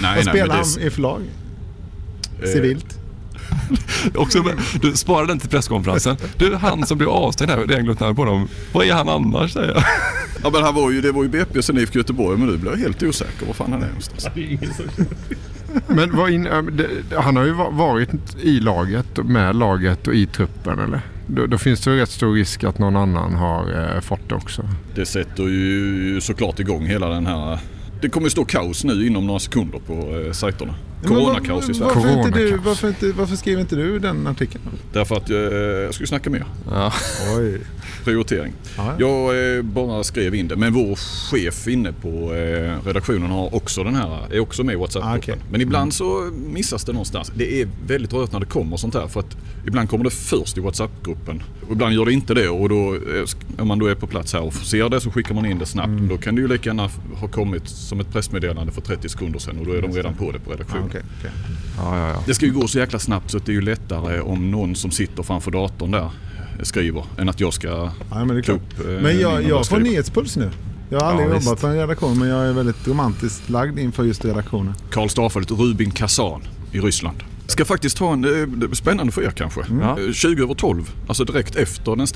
[0.02, 1.22] Vad nej, spelar men han i för lag?
[2.44, 3.00] Eh, Civilt?
[4.16, 4.44] Också,
[4.82, 6.18] du, spara den till presskonferensen.
[6.38, 8.48] Du, han som blev avstängd här, det är glömt namn på honom.
[8.74, 9.84] Vad är han annars säger jag?
[10.44, 12.72] ja, men han var ju, det var ju BP sen IFK Göteborg men nu blir
[12.72, 14.28] jag helt osäker var fan han är någonstans.
[15.88, 16.48] Men vad in,
[17.18, 18.10] han har ju va- varit
[18.42, 21.02] i laget, med laget och i truppen eller?
[21.28, 24.36] Då, då finns det ju rätt stor risk att någon annan har eh, fått det
[24.36, 24.70] också.
[24.96, 27.60] Det sätter ju såklart igång hela den här...
[28.02, 29.94] Det kommer ju stå kaos nu inom några sekunder på
[30.26, 30.76] eh, sajterna.
[31.06, 31.94] Coronakaos i Sverige.
[31.96, 34.64] Varför, inte du, varför, inte, varför skriver inte du den artikeln?
[34.94, 36.46] Därför att eh, jag skulle snacka mer.
[36.70, 36.94] Ja.
[37.38, 37.62] Oj.
[38.04, 38.54] Prioritering.
[38.78, 40.56] Ja, Jag eh, bara skrev in det.
[40.56, 40.96] Men vår
[41.32, 45.14] chef inne på eh, redaktionen har också den här, är också med i WhatsApp-gruppen.
[45.14, 45.36] Ah, okej.
[45.52, 47.32] Men ibland så missas det någonstans.
[47.36, 49.08] Det är väldigt rörigt när det kommer sånt här.
[49.08, 51.44] För att ibland kommer det först i WhatsApp-gruppen.
[51.66, 52.50] Och ibland gör det inte det.
[52.50, 52.98] Och då,
[53.60, 55.66] om man då är på plats här och ser det så skickar man in det
[55.66, 55.88] snabbt.
[55.88, 56.08] Mm.
[56.08, 59.60] Då kan det ju lika gärna ha kommit som ett pressmeddelande för 30 sekunder sedan.
[59.60, 60.87] Och då är de redan på det på redaktionen.
[60.88, 61.32] Okej, okej.
[61.78, 62.24] Ja, ja, ja.
[62.26, 64.76] Det ska ju gå så jäkla snabbt så att det är ju lättare om någon
[64.76, 66.10] som sitter framför datorn där
[66.64, 69.68] skriver än att jag ska Ja, men det är ta upp eh, Men jag, jag
[69.68, 70.50] får nyhetspuls nu.
[70.90, 71.62] Jag har aldrig Ja, jobbat visst.
[71.62, 74.74] på en redaktion men jag är väldigt romantiskt lagd inför just redaktionen.
[74.92, 77.18] Karl Starfelt, Rubin Kazan i Ryssland.
[77.48, 79.62] Ska faktiskt ta en, eh, det är spännande för er kanske.
[79.62, 82.08] Eh, 20 över 12, alltså direkt efter den,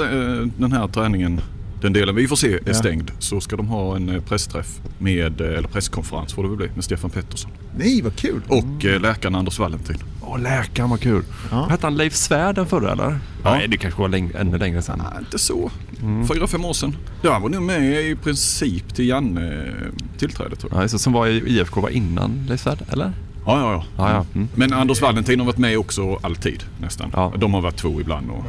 [0.41, 1.41] eh, den här träningen,
[1.81, 2.73] den delen vi får se är Ja.
[2.73, 6.57] stängd, så ska de ha en eh, pressträff med, eh, eller presskonferens får det väl
[6.57, 7.51] bli, med Stefan Pettersson.
[7.77, 8.41] Nej, vad kul!
[8.47, 9.97] Och eh, läkaren Anders Valentin.
[10.21, 11.23] Åh, läkaren vad kul.
[11.51, 11.67] Ja.
[11.69, 13.19] Hette han Leif Svärd den förra eller?
[13.43, 13.53] Ja.
[13.53, 15.01] Nej, det kanske var läng- ännu längre sedan.
[15.11, 15.71] Nej, inte så.
[16.01, 16.27] Mm.
[16.27, 16.95] Fyra, fem år sedan.
[17.21, 20.83] Ja, han var nog med i princip till Janne eh, tillträde tror jag.
[20.83, 23.11] Ja, det, som var i IFK var innan Leif Svärd, eller?
[23.45, 23.83] Ja, ja, ja.
[23.97, 24.25] Ja, ja.
[24.35, 24.47] Mm.
[24.55, 27.09] Men Anders Valentin har varit med också alltid nästan.
[27.13, 27.33] Ja.
[27.37, 28.29] De har varit två ibland.
[28.31, 28.45] Och,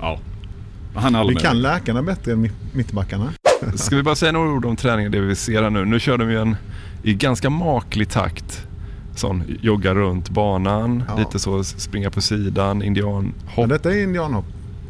[0.00, 0.18] ja.
[1.00, 3.32] Han är Vi kan läkarna bättre än mitt- mittbackarna.
[3.74, 5.84] Ska vi bara säga några ord om träningen, det vi ser här nu.
[5.84, 6.56] Nu kör de ju en
[7.02, 8.66] i ganska maklig takt.
[9.14, 11.16] Sån jogga runt banan, Ja.
[11.18, 13.32] lite så springa på sidan, indianhopp.
[13.56, 14.44] Men detta är indianhopp.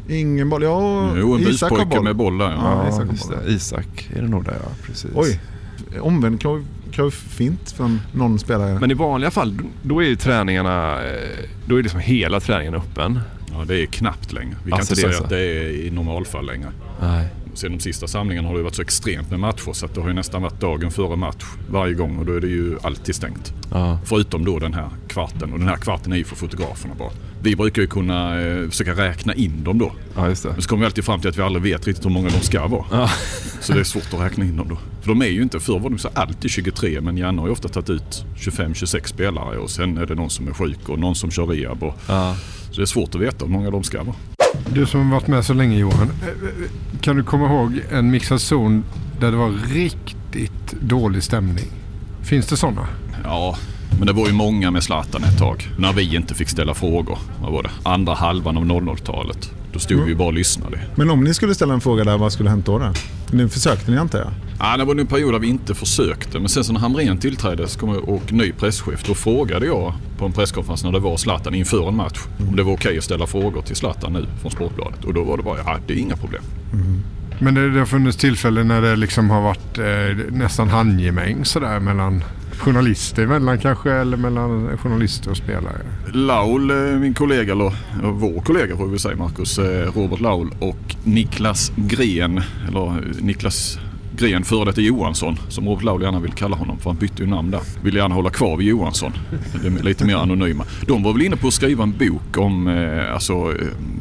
[0.09, 0.63] Ingen boll.
[0.63, 2.03] Ja, Jo, en Isak har boll.
[2.03, 2.45] med boll där.
[2.51, 2.57] Ja.
[2.63, 3.49] Ja, Ja, Isak har boll.
[3.55, 5.11] Isak är det nog där ja, precis.
[5.15, 5.39] Oj,
[6.01, 6.41] omvänd
[6.91, 8.77] Cruyff-fint från någon spelare.
[8.79, 11.11] Men i vanliga fall, då är ju träningarna, eh,
[11.65, 13.19] då är liksom hela träningen öppen.
[13.57, 14.55] Ja, det är knappt längre.
[14.63, 15.23] Vi kan Alltså, inte det är säga så.
[15.23, 16.71] att det är i normalfall längre.
[17.01, 17.27] Nej.
[17.53, 20.07] Sen de sista samlingarna har det varit så extremt med matcher så att det har
[20.07, 23.53] ju nästan varit dagen före match varje gång och då är det ju alltid stängt.
[23.71, 23.99] Ja.
[24.05, 27.09] Förutom då den här kvarten och den här kvarten är ju för fotograferna bara.
[27.41, 29.91] Vi brukar ju kunna eh, försöka räkna in dem då.
[30.15, 30.49] ja, just det.
[30.49, 32.39] Men så kommer vi alltid fram till att vi aldrig vet riktigt hur många de
[32.39, 32.85] ska vara.
[32.91, 33.09] Ja.
[33.61, 34.77] Så det är svårt att räkna in dem då.
[35.01, 37.51] För de är ju inte, förr var de så alltid 23 men Janne har ju
[37.53, 41.15] ofta tagit ut 25-26 spelare och sen är det någon som är sjuk och någon
[41.15, 41.83] som kör rehab.
[41.83, 42.35] Och, Ja.
[42.71, 44.15] Så det är svårt att veta hur många de ska vara.
[44.73, 46.01] Du som har varit med så länge Johan.
[46.21, 46.69] eh, eh,
[47.01, 48.83] Kan du komma ihåg en mixad zon
[49.19, 51.65] där det var riktigt dålig stämning?
[52.23, 52.87] Finns det sådana?
[53.23, 53.57] Ja,
[53.97, 55.67] men det var ju många med Zlatan ett tag.
[55.77, 57.17] När vi inte fick ställa frågor.
[57.43, 57.69] Vad var det?
[57.83, 59.51] Andra halvan av 00-talet.
[59.73, 60.07] Då stod Mm.
[60.09, 60.79] vi bara och lyssnade.
[60.95, 62.79] Men om ni skulle ställa en fråga där, vad skulle hänt då?
[62.79, 62.93] då?
[63.31, 64.31] Nu försökte ni antar jag?
[64.59, 66.39] Ja, det var en period där vi inte försökte.
[66.39, 67.67] Men sen så när Hamrén tillträdde
[68.03, 71.95] och ny presschef, då frågade jag på en presskonferens när det var Zlatan inför en
[71.95, 75.05] match om det var okej att ställa frågor till Zlatan nu från Sportbladet.
[75.05, 76.43] Och då var det bara, ja det är inga problem.
[77.39, 79.85] Men det, det har funnits tillfällen när det liksom har varit eh,
[80.35, 82.23] nästan handgemäng sådär mellan
[82.61, 85.77] journalister emellan kanske eller mellan journalister och spelare.
[86.13, 90.19] Laul, eh, min kollega, eller eh, vår kollega får vi väl säga Marcus, eh, Robert
[90.19, 93.79] Laul och Niklas Gren, eller Niklas
[94.17, 97.29] Gren före detta Johansson, som Robert Laul gärna vill kalla honom för han bytte ju
[97.29, 97.61] namn där.
[97.83, 99.13] Vill gärna hålla kvar vid Johansson.
[99.63, 100.65] De är lite mer anonyma.
[100.87, 102.67] De var väl inne på att skriva en bok om
[103.13, 103.53] alltså,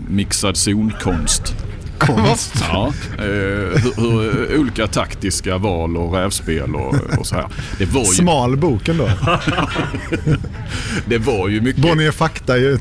[0.09, 1.55] mixad zonkonst.
[2.01, 2.65] Konst?
[2.69, 4.01] Ja, eh, hur,
[4.33, 7.47] hur olika taktiska val och rävspel och, och så här.
[7.79, 9.09] Det var ju, Smal boken då?
[11.07, 11.83] det var ju mycket...
[11.83, 12.79] Bonnier Fakta är ju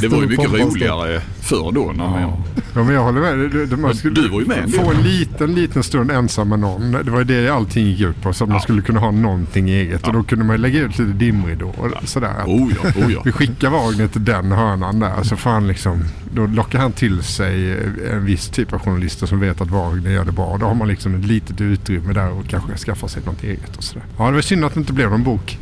[0.00, 1.92] Det var ju mycket roligare förr då.
[1.96, 2.42] När man,
[2.74, 3.38] Ja, men jag håller med.
[3.50, 4.74] Du, du, man skulle du var ju med.
[4.74, 6.92] få en liten, liten stund ensam med någon.
[6.92, 8.32] Det var det allting gick ut på.
[8.32, 10.06] Så att man skulle kunna ha någonting eget.
[10.06, 11.92] Och då kunde man lägga ut lite dimridåer.
[12.04, 12.28] Sådär.
[12.38, 13.22] Att Oh ja, oh ja.
[13.24, 15.22] Vi skickar Wagner till den hörnan där.
[15.22, 17.78] Så får han liksom, då lockar han till sig
[18.10, 20.56] en viss typ av journalister som vet att Wagner gör det bra.
[20.60, 23.76] Då har man liksom ett litet utrymme där och kanske skaffar sig något eget.
[23.76, 24.04] Och sådär.
[24.18, 25.58] Ja, det var synd att det inte blev någon bok.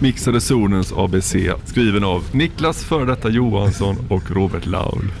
[0.00, 5.12] Mixade zonens ABC skriven av Niklas före detta Johansson och Robert Laul.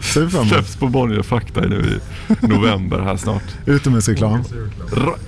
[0.00, 3.42] Släpps på Bonnier Fakta nu i november här snart.
[3.66, 4.42] Utomhusreklam.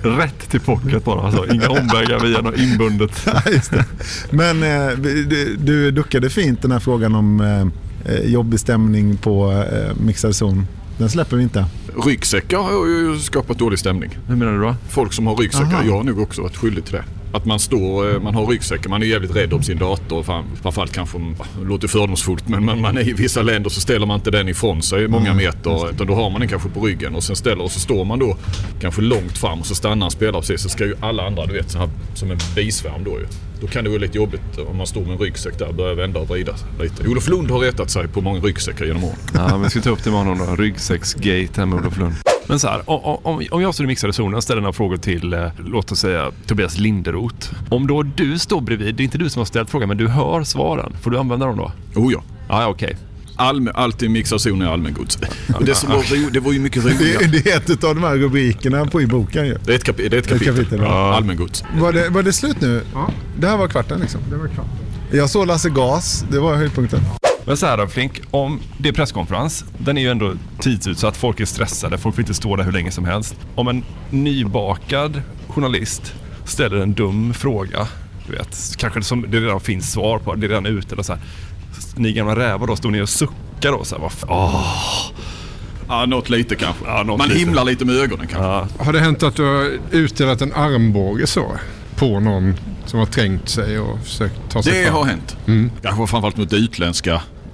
[0.01, 1.53] Rätt till pocket bara alltså.
[1.53, 3.27] Inga omvägar via något inbundet.
[3.33, 3.85] Ja, just det.
[4.29, 7.88] Men eh, du, du duckade fint den här frågan om eh,
[8.25, 10.67] jobbig stämning på eh, mixad zon.
[10.97, 11.65] Den släpper vi inte.
[12.05, 14.17] Ryggsäckar har ju skapat dålig stämning.
[14.27, 14.75] Hur menar du då?
[14.89, 15.83] Folk som har ryggsäckar, Aha.
[15.85, 17.03] jag har nog också varit skyldig till det.
[17.31, 20.23] Att man står, eh, man har ryggsäckar, man är jävligt rädd om sin dator.
[20.61, 21.17] Framförallt kanske,
[21.59, 24.49] det låter fördomsfullt, men man, man är i vissa länder så ställer man inte den
[24.49, 25.89] ifrån sig många meter.
[25.89, 28.19] Utan då har man den kanske på ryggen och sen ställer och så står man
[28.19, 28.37] då
[28.81, 30.61] kanske långt fram och så stannar en spelare precis.
[30.61, 33.25] Så ska ju alla andra, du vet, så här, som en bisvärm då ju.
[33.61, 35.95] Då kan det vara lite jobbigt om man står med en ryggsäck där och börjar
[35.95, 37.07] vända och vrida lite.
[37.07, 39.17] Olof Lund har retat sig på många ryggsäckar genom åren.
[39.33, 40.55] Ja, men vi ska ta upp det med honom då.
[40.55, 42.13] Ryggsäcksgate här med Olof Lund.
[42.49, 45.47] Men så här, om, om, jag står i mixade zonen ställer några frågor till, eh,
[45.65, 47.47] låt oss säga Tobias Linderoth.
[47.69, 50.07] Om då du står bredvid, det är inte du som har ställt frågan, men du
[50.07, 50.93] hör svaren.
[51.01, 51.71] Får du använda dem då?
[51.95, 52.21] Oh ja.
[52.49, 52.97] Ja, ja okej.
[53.35, 55.19] Allmän, allt i mixad zon är allmängods.
[55.55, 57.25] Och det, som var, ro- det var ju mycket Det, roligare.
[57.27, 59.57] det är ett av de här rubrikerna på i boken ju.
[59.65, 60.55] Det är ett, kapi- det är ett kapitel.
[60.55, 61.13] kapitel, ja.
[61.15, 61.63] Allmängods.
[61.79, 62.81] Var det, var det slut nu?
[62.93, 63.09] Ja.
[63.39, 64.21] Det här var kvarten liksom.
[64.29, 64.65] Det var klart.
[65.11, 66.99] Jag såg Lasse Gas, det var höjdpunkten.
[67.49, 71.39] Men så här då Flink, om det är presskonferens, den är ju ändå tidsutsatt, folk
[71.39, 73.35] är stressade, folk får inte stå där hur länge som helst.
[73.55, 76.13] Om en nybakad journalist
[76.45, 77.87] ställer en dum fråga,
[78.27, 81.13] du vet, kanske som det redan finns svar på, det är redan ute eller så
[81.13, 81.21] här.
[81.95, 84.65] Ni gamla rävar då, står ni och suckar då så här, vad åh.
[85.87, 86.85] Ja, något lite kanske.
[86.85, 87.39] Ja, något Man lite.
[87.39, 88.47] himlar lite med ögonen kanske.
[88.47, 88.67] Ja.
[88.85, 91.51] Har det hänt att du har utdelat en armbåge så?
[91.95, 92.53] På någon
[92.85, 94.95] som har trängt sig och försökt ta sig Det fram?
[94.95, 95.37] har hänt.
[95.47, 95.71] Mm.
[95.81, 97.21] Kanske framförallt mot utländska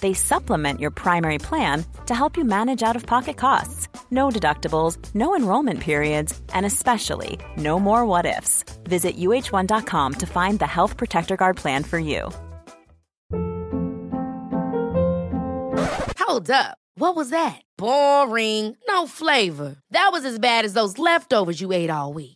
[0.00, 3.88] They supplement your primary plan to help you manage out of pocket costs.
[4.10, 8.64] No deductibles, no enrollment periods, and especially no more what ifs.
[8.84, 12.30] Visit uh1.com to find the Health Protector Guard plan for you.
[16.18, 16.78] Hold up.
[16.98, 17.62] What was that?
[17.78, 18.76] Boring.
[18.88, 19.76] No flavor.
[19.90, 22.35] That was as bad as those leftovers you ate all week.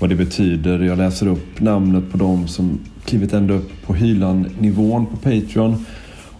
[0.00, 0.78] vad det betyder.
[0.78, 5.84] Jag läser upp namnet på dem som klivit ända upp på Hyland-nivån på Patreon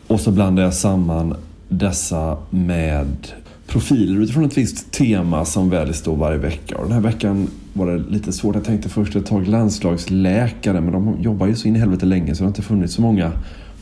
[0.07, 1.35] och så blandar jag samman
[1.69, 3.33] dessa med
[3.67, 6.77] profiler utifrån ett visst tema som väljs då varje vecka.
[6.77, 8.55] Och den här veckan var det lite svårt.
[8.55, 12.35] Jag tänkte först ett tag landslagsläkare men de jobbar ju så in i helvete länge
[12.35, 13.33] så det har inte funnits så många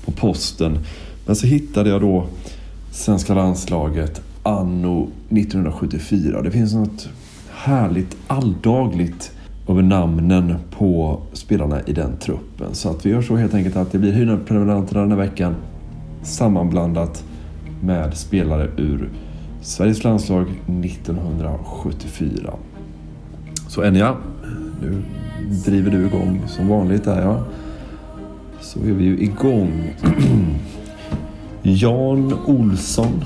[0.05, 0.79] på posten.
[1.27, 2.27] Men så hittade jag då
[2.93, 6.43] svenska landslaget anno 1974.
[6.43, 7.09] Det finns något
[7.51, 9.33] härligt alldagligt
[9.69, 12.75] över namnen på spelarna i den truppen.
[12.75, 15.55] Så att vi gör så helt enkelt att det blir Hynöprenumeranterna den här veckan
[16.23, 17.25] sammanblandat
[17.83, 19.11] med spelare ur
[19.61, 22.55] Sveriges landslag 1974.
[23.69, 24.17] Så Enya,
[24.83, 25.03] nu
[25.65, 27.45] driver du igång som vanligt där ja.
[28.61, 29.95] Så är vi ju igång.
[31.63, 33.25] Jan Olsson.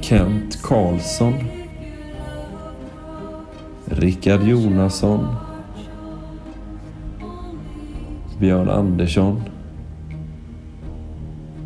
[0.00, 1.34] Kent Karlsson.
[3.90, 5.26] Rickard Jonasson.
[8.38, 9.42] Björn Andersson.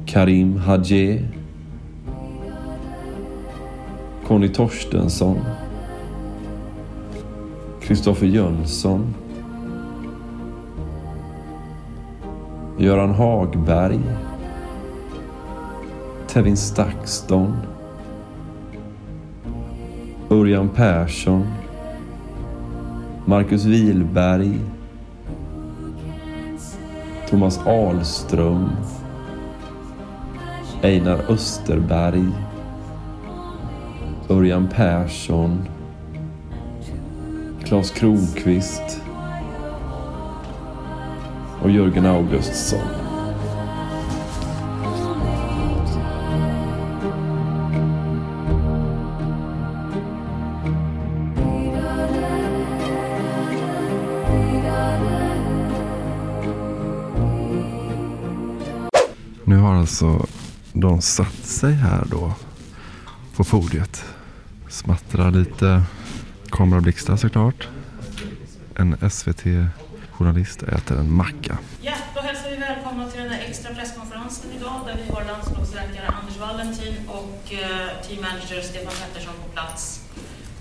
[0.06, 1.22] Karim Hadje.
[4.28, 5.40] Conny Torstensson.
[7.80, 9.14] Kristoffer Jönsson.
[12.78, 14.00] Göran Hagberg.
[16.26, 17.56] Tevin Stakston.
[20.30, 21.63] Örjan Persson.
[23.26, 24.60] Marcus Wilberg.
[27.30, 28.70] Thomas Ahlström.
[30.82, 32.26] Einar Österberg.
[34.28, 35.68] Örjan Persson.
[37.64, 39.00] Klas Kronqvist.
[41.62, 43.03] Och Jörgen Augustsson.
[59.84, 60.26] Alltså
[60.72, 62.32] de satt sig här då
[63.36, 64.04] på podiet.
[64.68, 65.82] Smattrar lite
[66.50, 67.68] kamerablixtar såklart.
[68.76, 71.58] En SVT-journalist äter en macka.
[71.80, 76.06] Ja, då hälsar vi välkomna till den här extra presskonferensen idag där vi har landslagsläkare
[76.06, 80.00] Anders Valentin och team teammanager Stefan Pettersson på plats.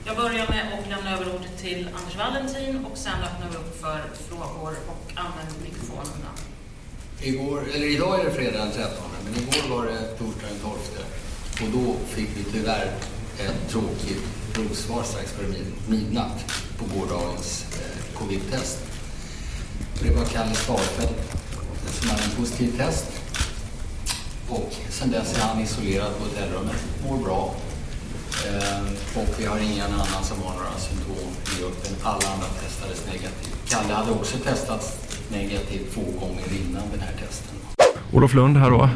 [0.06, 3.82] Jag börjar med att lämna över ordet till Anders Valentin och sen öppnar vi upp
[3.82, 6.30] för frågor och använder mikrofonerna.
[7.26, 8.90] Igår, eller idag är det fredag den 13,
[9.24, 10.74] men igår var det torsdag den 12.
[11.62, 12.92] Och då fick vi tyvärr
[13.40, 15.48] ett tråkigt provsvar strax före
[15.88, 16.46] midnatt
[16.78, 18.78] på gårdagens eh, covid-test.
[20.02, 21.18] Det var Kalle Starfelt
[22.00, 23.08] som hade en positiv test.
[24.50, 27.56] Och sen dess är han isolerad på hotellrummet, mår bra.
[28.48, 28.84] Eh,
[29.22, 31.96] och vi har ingen annan som har några symptom i gruppen.
[32.04, 33.70] Alla andra testades negativt.
[33.70, 35.03] Kalle hade också testats
[35.34, 37.56] negativt två gånger innan den här testen.
[38.12, 38.90] Olof Lund här då.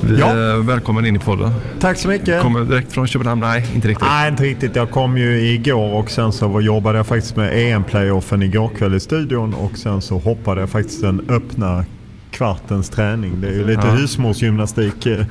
[0.00, 0.34] Vi Ja.
[0.62, 1.50] välkommen in i podden.
[1.80, 2.42] Tack så mycket.
[2.42, 3.40] Kommer direkt från Köpenhamn?
[3.40, 4.06] Nej, inte riktigt.
[4.08, 4.76] Nej, inte riktigt.
[4.76, 9.00] Jag kom ju igår och sen så jobbade jag faktiskt med EM-playoffen igår kväll i
[9.00, 11.84] studion och sen så hoppade jag faktiskt den öppna
[12.30, 13.40] kvartens träning.
[13.40, 13.90] Det är ju lite Ja.
[13.92, 15.06] husmorsgymnastik.
[15.06, 15.26] eh,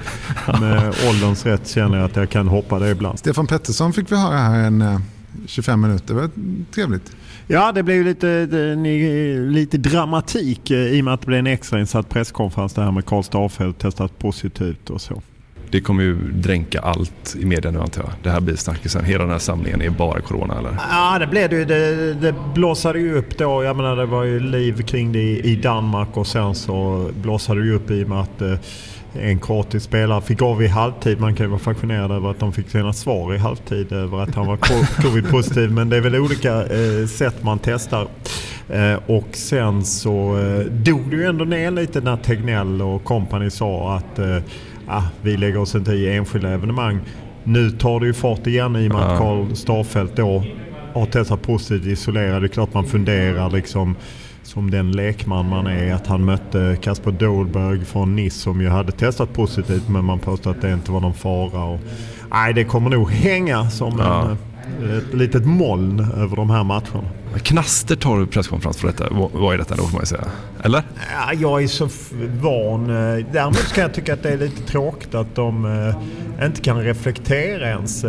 [0.59, 3.19] Med ålderns rätt känner jag att jag kan hoppa det ibland.
[3.19, 4.99] Stefan Pettersson fick vi höra här en, eh,
[5.47, 6.13] 25 minuter.
[6.13, 6.29] Det var
[6.71, 7.15] trevligt.
[7.47, 8.45] Ja, det blev lite,
[9.49, 13.05] lite dramatik eh, i och med att det blev en extrainsatt presskonferens det här med
[13.05, 15.21] Karl Starfelt testat positivt och så.
[15.73, 18.11] Det kommer ju dränka allt i media nu antar jag.
[18.23, 19.05] Det här blir snackisen.
[19.05, 20.77] Hela den här samlingen är bara corona eller?
[20.89, 21.65] Ja, det blev det ju.
[21.65, 23.63] Det, det blossade ju upp då.
[23.63, 27.65] Jag menar det var ju liv kring det i Danmark och sen så blossade det
[27.65, 28.53] ju upp i och med att eh,
[29.14, 31.20] en kroatisk spelare fick av i halvtid.
[31.20, 34.36] Man kan ju vara fascinerad över att de fick sina svar i halvtid över att
[34.36, 34.57] han var
[35.01, 35.72] covid-positiv.
[35.72, 38.07] Men det är väl olika eh, sätt man testar.
[38.70, 43.49] Eh, och sen så eh, dog det ju ändå ner lite när Tegnell och kompani
[43.49, 44.20] sa att
[44.88, 46.99] ah, vi lägger oss inte i enskilda evenemang.
[47.43, 50.43] Nu tar det ju fart igen i och med att Karl Starfelt då
[50.93, 52.41] har testat positivt isolerad.
[52.41, 53.95] Det är klart man funderar liksom
[54.43, 58.91] som den lekman man är att han mötte Kasper Dolberg från Nice som ju hade
[58.91, 61.63] testat positivt men man påstod att det inte var någon fara.
[61.63, 61.79] Och,
[62.31, 64.29] nej, det kommer nog hänga som ja.
[64.81, 67.09] en, ett litet moln över de här matcherna.
[67.43, 69.07] Knaster tar presskonferens för detta.
[69.33, 70.25] Vad är detta då får man ju säga?
[70.63, 70.83] Eller?
[71.13, 71.89] Ja, jag är så
[72.41, 72.87] van.
[73.31, 77.69] Däremot kan jag tycka att det är lite tråkigt att de eh, inte kan reflektera
[77.69, 78.03] ens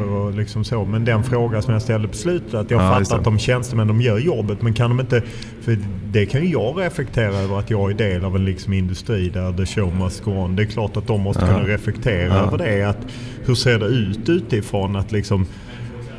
[0.00, 2.98] för att liksom så, men den fråga som jag ställde på slutet, att jag ja,
[2.98, 5.22] fattar att de tjänstemän de gör jobbet, men kan de inte,
[5.60, 5.78] för
[6.12, 9.52] det kan ju jag reflektera över att jag är del av en liksom industri där
[9.52, 10.56] the show must go on.
[10.56, 11.52] Det är klart att de måste ja.
[11.52, 12.34] kunna reflektera ja.
[12.34, 13.06] över det, att
[13.44, 15.46] hur ser det ut utifrån att liksom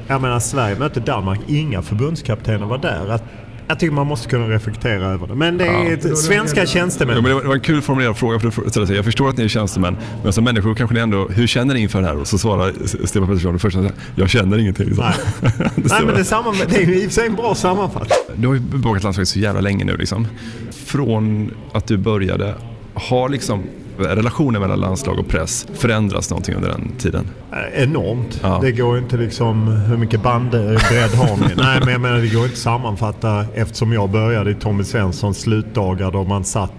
[0.08, 3.10] jag menar Sverige mötte Danmark, inga förbundskaptener var där.
[3.10, 3.24] Att
[3.72, 5.36] jag tycker man måste kunna reflektera över det.
[5.36, 6.16] Men det är ja.
[6.16, 7.16] svenska tjänstemän.
[7.16, 8.40] Ja, men det var en kul formulerad fråga.
[8.40, 11.28] För att jag förstår att ni är tjänstemän, men som människor kanske ni ändå...
[11.28, 12.18] Hur känner ni inför det här?
[12.18, 13.90] Och så svarar Stefan Pettersson det första.
[14.16, 14.90] Jag känner ingenting.
[14.98, 15.14] Nej,
[15.76, 18.18] Nej men det är, samma, det är i och för sig en bra sammanfattning.
[18.36, 19.98] Du har ju bevakat landslaget så jävla länge nu.
[19.98, 20.28] Liksom.
[20.86, 22.56] Från att du började,
[22.94, 23.64] har liksom
[23.98, 27.28] relationen mellan landslag och press förändras någonting under den tiden?
[27.74, 28.40] Enormt.
[28.44, 28.60] Ja.
[28.62, 31.56] Det går inte liksom, hur mycket bandbredd har ni?
[31.58, 35.42] Nej men jag menar det går inte att sammanfatta eftersom jag började i Tommy Svenssons
[35.42, 36.72] slutdagar då man satt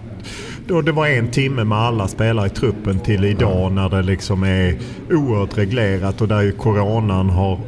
[0.66, 4.42] då det var en timme med alla spelare i truppen till idag när det liksom
[4.42, 4.78] är
[5.10, 7.60] oerhört reglerat och där ju coronan har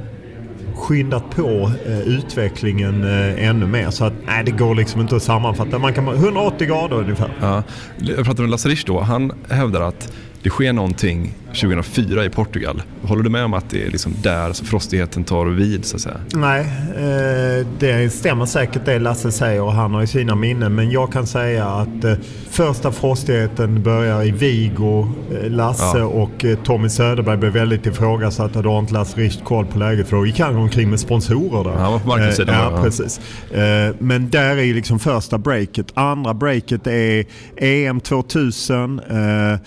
[0.84, 3.90] skyndat på eh, utvecklingen eh, ännu mer.
[3.90, 5.78] Så att nej, det går liksom inte att sammanfatta.
[5.78, 7.30] Man kan 180 grader ungefär.
[7.40, 7.62] Ja.
[7.98, 9.00] Jag pratade med Lasse Risch då.
[9.00, 10.12] Han hävdar att
[10.42, 12.82] det sker någonting 2004 i Portugal.
[13.02, 16.16] Håller du med om att det är liksom där frostigheten tar vid så att säga?
[16.34, 16.60] Nej,
[16.96, 20.74] eh, det stämmer säkert det Lasse säger och han har ju sina minnen.
[20.74, 22.14] Men jag kan säga att eh,
[22.50, 25.08] första frostigheten börjar i Vigo.
[25.32, 26.04] Eh, Lasse ja.
[26.04, 28.62] och Tommy Söderberg blev väldigt ifrågasatta.
[28.62, 31.64] Då har inte Lasse riktigt koll på läget för då gick han omkring med sponsorer
[31.64, 31.78] där.
[31.78, 32.54] Han var på marknadssidan.
[32.54, 33.20] Ja, precis.
[33.98, 35.86] Men där är liksom första breaket.
[35.94, 37.24] Andra breaket är
[37.56, 39.00] EM 2000.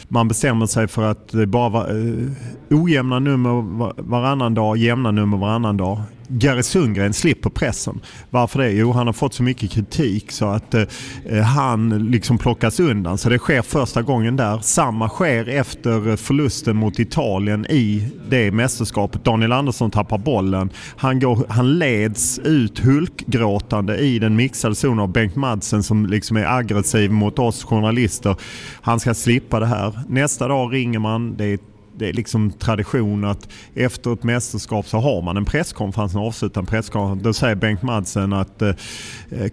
[0.08, 5.38] man bestämmer sig för att det bara var eh, ojämna nummer varannan dag, jämna nummer
[5.38, 6.00] varannan dag.
[6.28, 8.00] Gary Sundgren slipper pressen.
[8.30, 8.72] Varför det?
[8.72, 13.18] Jo, han har fått så mycket kritik så att eh, han liksom plockas undan.
[13.18, 14.60] Så det sker första gången där.
[14.60, 19.24] Samma sker efter förlusten mot Italien i det mästerskapet.
[19.24, 20.70] Daniel Andersson tappar bollen.
[20.98, 26.38] Han, går, han leds ut hulkgråtande i den mixade zonen av Bengt Madsen som liksom
[26.38, 28.36] är aggressiv mot oss journalister.
[28.82, 30.00] Han ska slippa det här.
[30.08, 31.38] Nästa dag ringer man.
[31.38, 31.60] Det är
[31.98, 36.70] det är liksom tradition att efter ett mästerskap så har man en presskonferens, en avslutande
[36.70, 37.24] presskonferens.
[37.24, 38.74] Då säger Bengt Madsen att eh,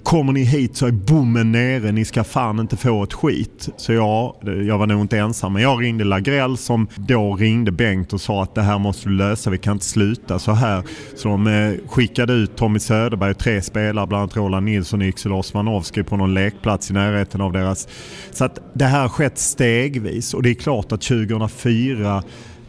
[0.03, 3.69] kommer ni hit så är bommen nere, ni ska fan inte få ett skit.
[3.77, 5.53] Så ja, jag var nog inte ensam.
[5.53, 9.15] Men jag ringde Lagrell som då ringde Bengt och sa att det här måste du
[9.15, 10.83] lösa, vi kan inte sluta så här.
[11.17, 15.07] Så de eh, skickade ut Tommy Söderberg och tre spelare, bland annat Roland Nilsson och
[15.07, 17.89] Yxel Osmanovski på någon lekplats i närheten av deras.
[18.31, 22.23] Så att det här har skett stegvis och det är klart att 2004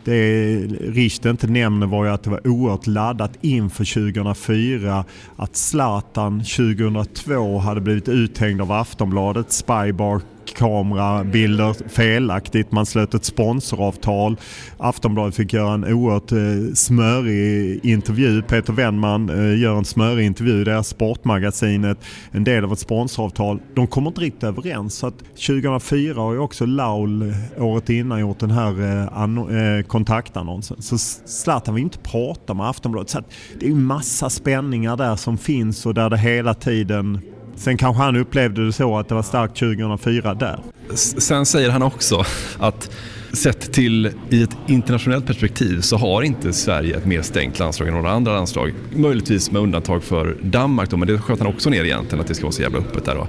[0.06, 5.06] det Richter inte nämner var ju att det var oerhört laddat inför 2004.
[5.36, 10.22] Att Zlatan 2002 hade blivit uthängd av Aftonbladet, Spybar
[10.54, 12.72] kamerabilder felaktigt.
[12.72, 14.38] Man slöt ett sponsoravtal.
[14.78, 18.42] Aftonbladet fick göra en oerhört eh, smörig intervju.
[18.42, 21.98] Peter Wennman eh, gör en smörig intervju i deras Sportmagasinet.
[22.32, 23.60] En del av ett sponsoravtal.
[23.76, 24.96] De kommer inte riktigt överens.
[24.96, 29.86] Så att 2004 har ju också Laul eh, året innan gjort den här eh, eh
[29.86, 30.82] kontaktannonsen.
[30.82, 33.10] Så Zlatan vill inte prata med Aftonbladet.
[33.10, 33.24] Så
[33.60, 37.20] det är ju massa spänningar där som finns och där det hela tiden
[37.56, 40.60] Sen kanske han upplevde det så att det var starkt 2004 där.
[40.96, 42.24] Sen säger han också
[42.60, 42.90] att
[43.36, 47.94] sett till i ett internationellt perspektiv så har inte Sverige ett mer stängt landslag än
[47.94, 48.74] några andra landslag.
[48.96, 52.36] Möjligtvis med undantag för Danmark då, men det sköt han också ner egentligen att det
[52.36, 53.16] ska vara så jävla öppet där.
[53.16, 53.28] Då.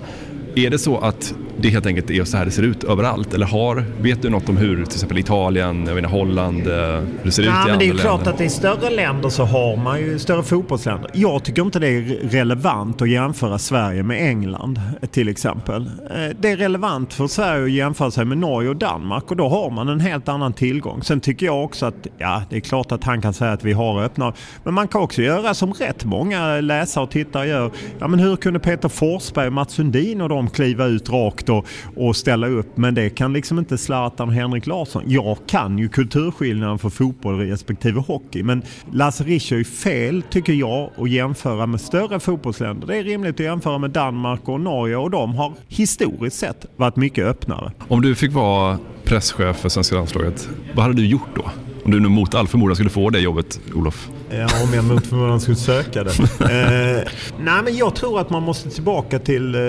[0.58, 3.34] Är det så att det helt enkelt är så här det ser ut överallt?
[3.34, 7.06] Eller har, vet du något om hur till exempel Italien, jag inte, Holland, eh, hur
[7.22, 8.02] det ser ut i Nej, andra men det är ju länder?
[8.04, 11.10] klart att i större länder så har man ju större fotbollsländer.
[11.14, 14.80] Jag tycker inte det är relevant att jämföra Sverige med England
[15.10, 15.82] till exempel.
[16.10, 19.48] Eh, Det är relevant för Sverige att jämföra sig med Norge och Danmark och då
[19.48, 21.02] har man en helt annan tillgång.
[21.02, 23.72] Sen tycker jag också att, ja det är klart att han kan säga att vi
[23.72, 24.32] har öppna,
[24.64, 27.70] men man kan också göra som rätt många läsare och tittare gör.
[27.98, 31.66] Ja men hur kunde Peter Forsberg, Mats Sundin och de kliva ut rakt och,
[31.96, 32.76] och ställa upp?
[32.76, 35.02] Men det kan liksom inte Zlatan och Henrik Larsson.
[35.06, 38.42] Jag kan ju kulturskillnaden för fotboll respektive hockey.
[38.42, 42.86] Men Lasse Rich är ju fel, tycker jag, att jämföra med större fotbollsländer.
[42.86, 46.96] Det är rimligt att jämföra med Danmark och Norge och de har historiskt sett varit
[46.96, 47.72] mycket öppnare.
[47.88, 51.50] Om du fick vara presschef för svenska landslaget, vad hade du gjort då?
[51.86, 54.08] Om du nu mot all förmodan skulle få det jobbet, Olof?
[54.30, 56.10] Ja, om jag mot förmodan skulle söka det.
[56.40, 59.54] eh, nej, men jag tror att man måste tillbaka till...
[59.54, 59.60] Eh,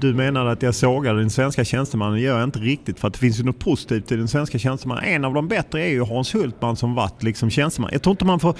[0.00, 2.14] du menade att jag sågade den svenska tjänstemannen.
[2.14, 4.58] Det gör jag inte riktigt för att det finns ju något positivt i den svenska
[4.58, 5.04] tjänstemannen.
[5.04, 7.90] En av de bättre är ju Hans Hultman som varit liksom tjänsteman.
[7.92, 8.54] Jag tror inte man får...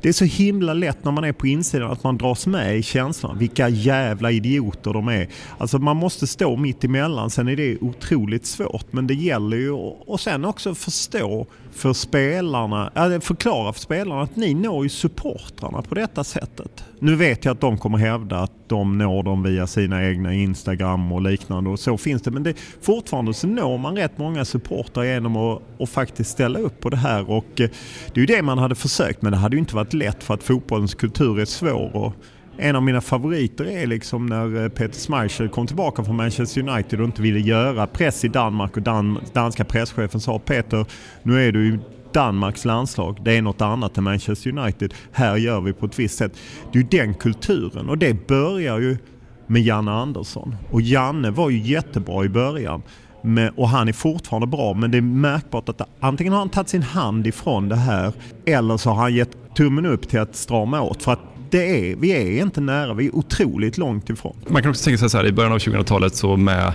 [0.00, 2.82] Det är så himla lätt när man är på insidan att man dras med i
[2.82, 3.38] känslan.
[3.38, 5.28] Vilka jävla idioter de är.
[5.58, 7.30] Alltså man måste stå mitt emellan.
[7.30, 8.92] Sen är det otroligt svårt.
[8.92, 11.46] Men det gäller ju och sen också förstå
[11.76, 16.84] för spelarna, förklara för spelarna att ni når ju supportrarna på detta sättet.
[16.98, 21.12] Nu vet jag att de kommer hävda att de når dem via sina egna Instagram
[21.12, 22.30] och liknande och så finns det.
[22.30, 26.80] Men det, fortfarande så når man rätt många supportrar genom att, och faktiskt ställa upp
[26.80, 27.68] på det här och eh,
[28.14, 30.34] det är ju det man hade försökt men det hade ju inte varit lätt för
[30.34, 31.96] att fotbollens kultur är svår.
[31.96, 32.12] Och,
[32.58, 37.00] en av mina favoriter är liksom när eh, Peter Schmeichel kom tillbaka från Manchester United
[37.00, 40.86] och inte ville göra press i Danmark och Dan danska presschefen sa Peter,
[41.22, 41.78] nu är du i
[42.12, 44.94] Danmarks landslag, det är något annat än Manchester United.
[45.12, 46.32] Här gör vi på ett visst sätt.
[46.72, 48.98] Det är ju den kulturen och det börjar ju
[49.46, 50.56] med Janne Andersson.
[50.70, 52.82] Och Janne var ju jättebra i början.
[53.22, 56.68] Med, och han är fortfarande bra men det är märkbart att antingen har han tagit
[56.68, 58.12] sin hand ifrån det här
[58.44, 61.02] eller så har han gett tummen upp till att strama åt.
[61.02, 64.36] För att det är, vi är inte nära, vi är otroligt långt ifrån.
[64.48, 66.72] Man kan också tänka sig så här, i början av 2000-talet så med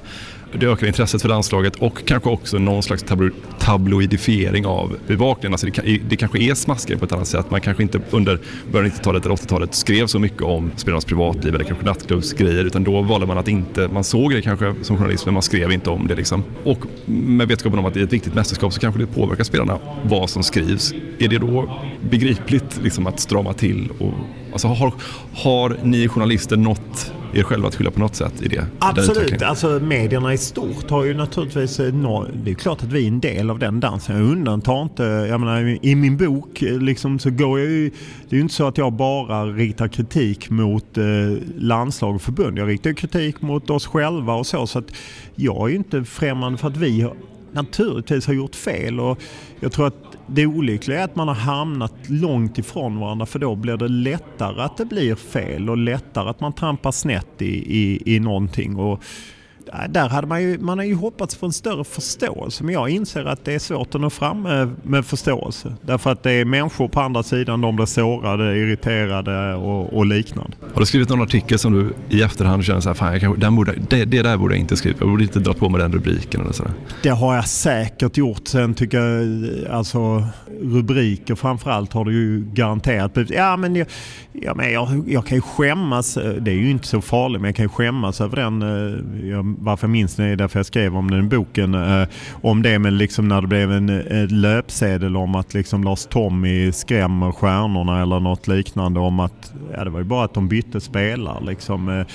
[0.54, 3.30] det ökade intresset för landslaget och kanske också någon slags tablo
[3.60, 5.54] tabloidifiering av bevakningen.
[5.54, 7.52] Alltså det, det kanske är smaskigare på ett annat sätt.
[7.52, 8.40] Man kanske inte under
[8.72, 12.84] början av 90-talet eller 80-talet skrev så mycket om spelarnas privatliv eller kanske nattklubbsgrejer utan
[12.84, 15.90] då valde man att inte, man såg det kanske som journalist men man skrev inte
[15.90, 16.44] om det liksom.
[16.64, 20.30] Och med vetskapen om att i ett viktigt mästerskap så kanske det påverkar spelarna vad
[20.30, 20.94] som skrivs.
[21.20, 21.80] Är det då
[22.10, 24.14] begripligt liksom att strama till och
[24.52, 24.94] Alltså har,
[25.34, 28.66] har ni journalister något er själva att skylla på något sätt i det?
[28.80, 31.94] Absolut, alltså medierna i stort har ju naturligtvis, eh,
[32.34, 34.18] det är klart att vi är en del av den dansen.
[34.18, 37.90] Jag undantar inte, jag menar i min bok eh, liksom så går jag ju,
[38.30, 41.04] det är ju inte så att jag bara riktar kritik mot eh,
[41.58, 42.58] landslag och förbund.
[42.58, 44.68] Jag riktar ju kritik mot oss själva och så.
[44.68, 44.92] Så att
[45.36, 47.08] jag är ju inte främmande för att vi
[47.54, 49.00] naturligtvis har gjort fel.
[49.00, 49.22] Och
[49.60, 53.56] jag tror att det olyckliga är att man har hamnat långt ifrån varandra för då
[53.56, 58.16] blir det lättare att det blir fel och lättare att man trampar snett i, i,
[58.16, 58.76] i någonting.
[58.76, 59.04] Och
[59.66, 62.90] där- där hade man ju, man har ju hoppats på en större förståelse men jag
[62.90, 65.74] inser att det är svårt att nå fram med, med förståelse.
[65.82, 70.52] Därför att det är människor på andra sidan, de blir sårade, irriterade och, och liknande.
[70.74, 73.42] Har du skrivit någon artikel som du i efterhand känner så här, fan, jag kanske,
[73.42, 75.00] den borde, det, det där borde jag inte skrivit.
[75.00, 76.74] Jag borde inte dra på med den rubriken eller sådär.
[77.04, 78.48] Det har jag säkert gjort.
[78.48, 80.24] Sen tycker jag, alltså
[80.62, 83.12] rubriker framförallt har du ju garanterat.
[83.30, 83.88] Ja men, jag,
[84.34, 87.56] ja, men jag, jag kan ju skämmas, det är ju inte så farligt, men jag
[87.56, 88.62] kan ju skämmas över den.
[88.62, 91.74] eh, Jag, varför jag minns det är därför jag skrev om den i boken.
[91.74, 92.08] eh,
[92.42, 96.72] Om det med liksom när det blev en, en löpsedel om att liksom Lars Tommy
[96.72, 100.82] skrämmer stjärnorna eller något liknande om att, ja det var ju bara att de bytte
[100.82, 101.90] spelare liksom.
[101.90, 102.06] eh,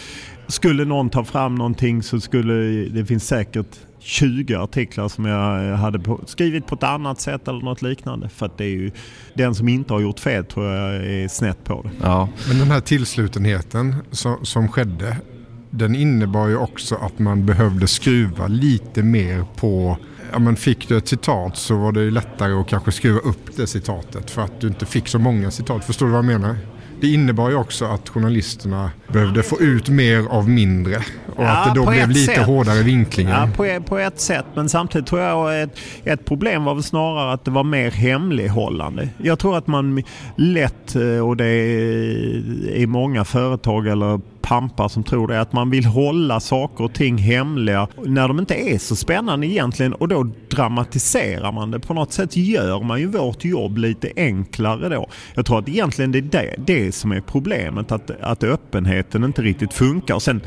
[0.46, 2.54] Skulle någon ta fram någonting så skulle
[2.88, 3.66] det finns säkert
[3.98, 8.28] 20 artiklar som jag hade på, skrivit på ett annat sätt eller något liknande.
[8.28, 8.90] För att det är ju
[9.34, 11.90] den som inte har gjort fel tror jag är snett på det.
[12.02, 12.28] Ja.
[12.48, 15.16] Men den här tillslutenheten som, som skedde,
[15.76, 19.96] den innebar ju också att man behövde skruva lite mer på
[20.32, 23.56] Ja, men fick du ett citat så var det ju lättare att kanske skruva upp
[23.56, 25.84] det citatet för att du inte fick så många citat.
[25.84, 26.56] Förstår du vad jag menar?
[27.00, 30.96] Det innebar ju också att journalisterna behövde få ut mer av mindre
[31.36, 32.46] och Ja, att det då blev lite sätt.
[32.46, 33.46] hårdare vinklingar.
[33.46, 34.44] Ja, på, på ett sätt.
[34.54, 39.08] Men samtidigt tror jag ett, ett problem var väl snarare att det var mer hemlighållande.
[39.18, 40.02] Jag tror att man
[40.36, 45.70] lätt, eh, och det är i många företag eller pampar som tror det, att man
[45.70, 50.30] vill hålla saker och ting hemliga när de inte är så spännande egentligen och då
[50.50, 51.80] dramatiserar man det.
[51.80, 55.06] På något sätt gör man ju vårt jobb lite enklare då.
[55.34, 59.42] Jag tror att egentligen det är det, det som är problemet, att, att öppenheten inte
[59.42, 60.14] riktigt funkar.
[60.14, 60.40] Och sen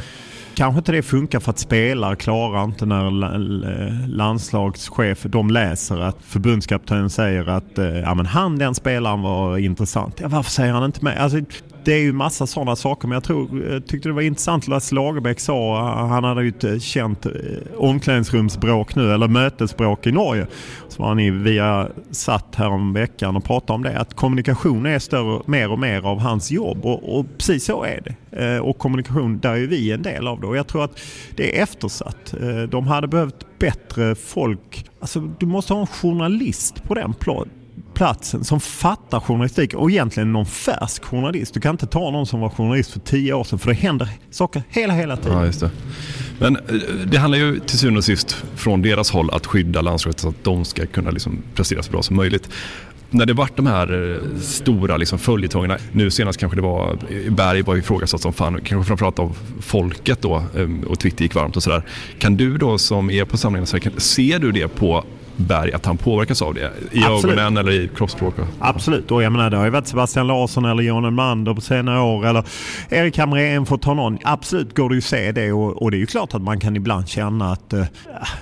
[0.56, 7.10] kanske inte det funkar för att spelare klarar inte när landslagschef, de läser att förbundskaptenen
[7.10, 10.20] säger att eh, ja, men han den spelaren var intressant.
[10.22, 11.18] Ja, varför säger han inte med?
[11.18, 11.40] Alltså,
[11.84, 14.96] det är ju massa sådana saker men jag tror, eh, tyckte det var intressant Lasse
[14.96, 17.26] Lagerbäck sa, eh, han hade ju ett eh, känt
[17.78, 20.48] omklädningsrumsbråk nu, eller mötesbråk i Norge.
[20.88, 25.00] Så var han via satt här om veckan och pratade om det, att kommunikation är
[25.00, 28.60] större, mer och mer av hans jobb och, och precis så är det.
[28.60, 31.00] Och kommunikation, där är vi en del av det och jag tror att
[31.36, 32.34] det är eftersatt.
[32.70, 37.14] De hade behövt bättre folk, alltså du måste ha en journalist på den
[38.00, 41.54] platsen som fattar journalistik och egentligen någon färsk journalist.
[41.54, 44.10] Du kan inte ta någon som var journalist för tio år sedan för det händer
[44.32, 45.38] saker hela, hela tiden.
[45.38, 45.70] Ja, just det.
[46.40, 46.62] Men eh,
[47.06, 50.44] det handlar ju till syvende och sist från deras håll att skydda landslaget så att
[50.44, 52.50] de ska kunna liksom prestera så bra som möjligt.
[53.10, 57.34] När det vart de här eh, stora liksom följetongerna, nu senast kanske det var eh,
[57.34, 60.44] Berg var ifrågasatt som fan, kanske framförallt av folket då
[60.88, 61.84] och Twitter gick varmt och sådär.
[62.20, 65.06] Kan du då som är på samlingen, ser du det på
[65.40, 66.72] Berg att han påverkas av det?
[66.92, 67.38] I Absolut.
[67.38, 68.34] ögonen eller i kroppsspråk?
[68.60, 72.02] Absolut, och jag menar det har ju varit Sebastian Larsson eller Jan Elmander på senare
[72.02, 72.44] år eller
[72.90, 74.18] Erik Hamrén får ta någon.
[74.24, 76.60] Absolut går det ju att se det och, och, det är ju klart att man
[76.60, 77.86] kan ibland känna att uh,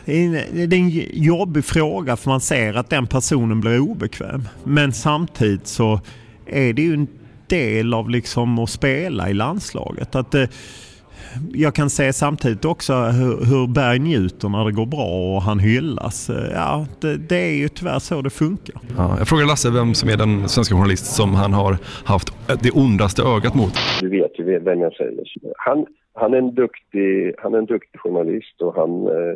[0.05, 4.47] det är en jobbig fråga för man ser att den personen blir obekväm.
[4.63, 6.01] Men samtidigt så
[6.45, 7.07] är det ju en
[7.47, 10.15] del av liksom att spela i landslaget.
[10.15, 10.45] Att uh,
[11.53, 15.59] jag kan se samtidigt också hur, hur Berg njuter när det går bra och han
[15.59, 16.29] hyllas.
[16.53, 18.75] Ja, det, det är ju tyvärr så det funkar.
[18.97, 22.33] Ja, jag frågar Lasse vem som är den svenska journalist som han har haft
[22.63, 23.73] det ondaste ögat mot.
[24.01, 25.23] Du vet ju vem jag säger.
[25.57, 29.33] Han, han, är en duktig, han är en duktig journalist och han eh,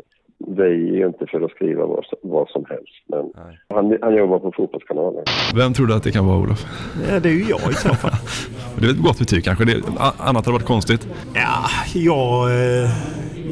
[0.48, 3.04] väjer ju inte för att skriva vad, vad som helst.
[3.08, 3.32] Men
[3.70, 5.24] han, han jobbar på Fotbollskanalen.
[5.56, 6.66] Vem tror du att det kan vara Olof?
[7.10, 8.12] Ja, det är ju jag i så fall.
[8.80, 9.66] det är ett gott betyg kanske.
[9.66, 9.82] Det,
[10.18, 11.08] annat hade varit konstigt.
[11.34, 12.89] Ja, jag, eh,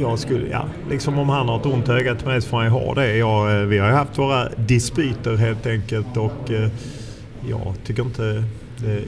[0.02, 2.66] jag skulle, ja, liksom om han har ett ont öga till mig så får han
[2.66, 3.18] ju ha det.
[3.18, 6.70] Jag, eh, vi har ju haft våra dispyter helt enkelt och eh,
[7.50, 8.44] jag tycker inte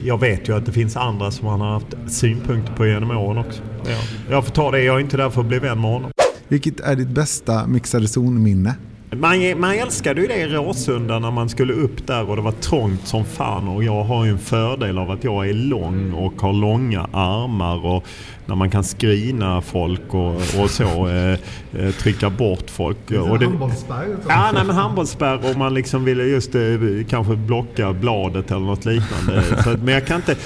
[0.04, 3.38] jag vet ju att det finns andra som han har haft synpunkter på genom åren
[3.38, 3.62] också.
[3.84, 3.96] Ja.
[4.30, 6.10] Jag får ta det, jag är inte där för att bli vän med honom.
[6.52, 8.74] Vilket är ditt bästa mixade zonminne?
[9.10, 12.52] Man, man älskade ju det i Råsunda när man skulle upp där och det var
[12.52, 16.42] trångt som fan och jag har ju en fördel av att jag är lång och
[16.42, 18.04] har långa armar och
[18.46, 21.38] när man kan skrina folk och, och så eh,
[21.72, 22.96] eh trycka bort folk.
[23.06, 24.16] Det är och det, handbollsspärr?
[24.28, 26.62] Ja, nej, men handbollsspärr och man liksom ville just eh,
[27.08, 29.42] kanske blocka bladet eller något liknande.
[29.64, 30.36] så, men jag kan inte...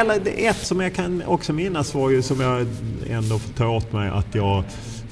[0.00, 2.66] Eller ett som jag kan också minnas var ju som jag
[3.10, 4.64] ändå får ta åt mig att jag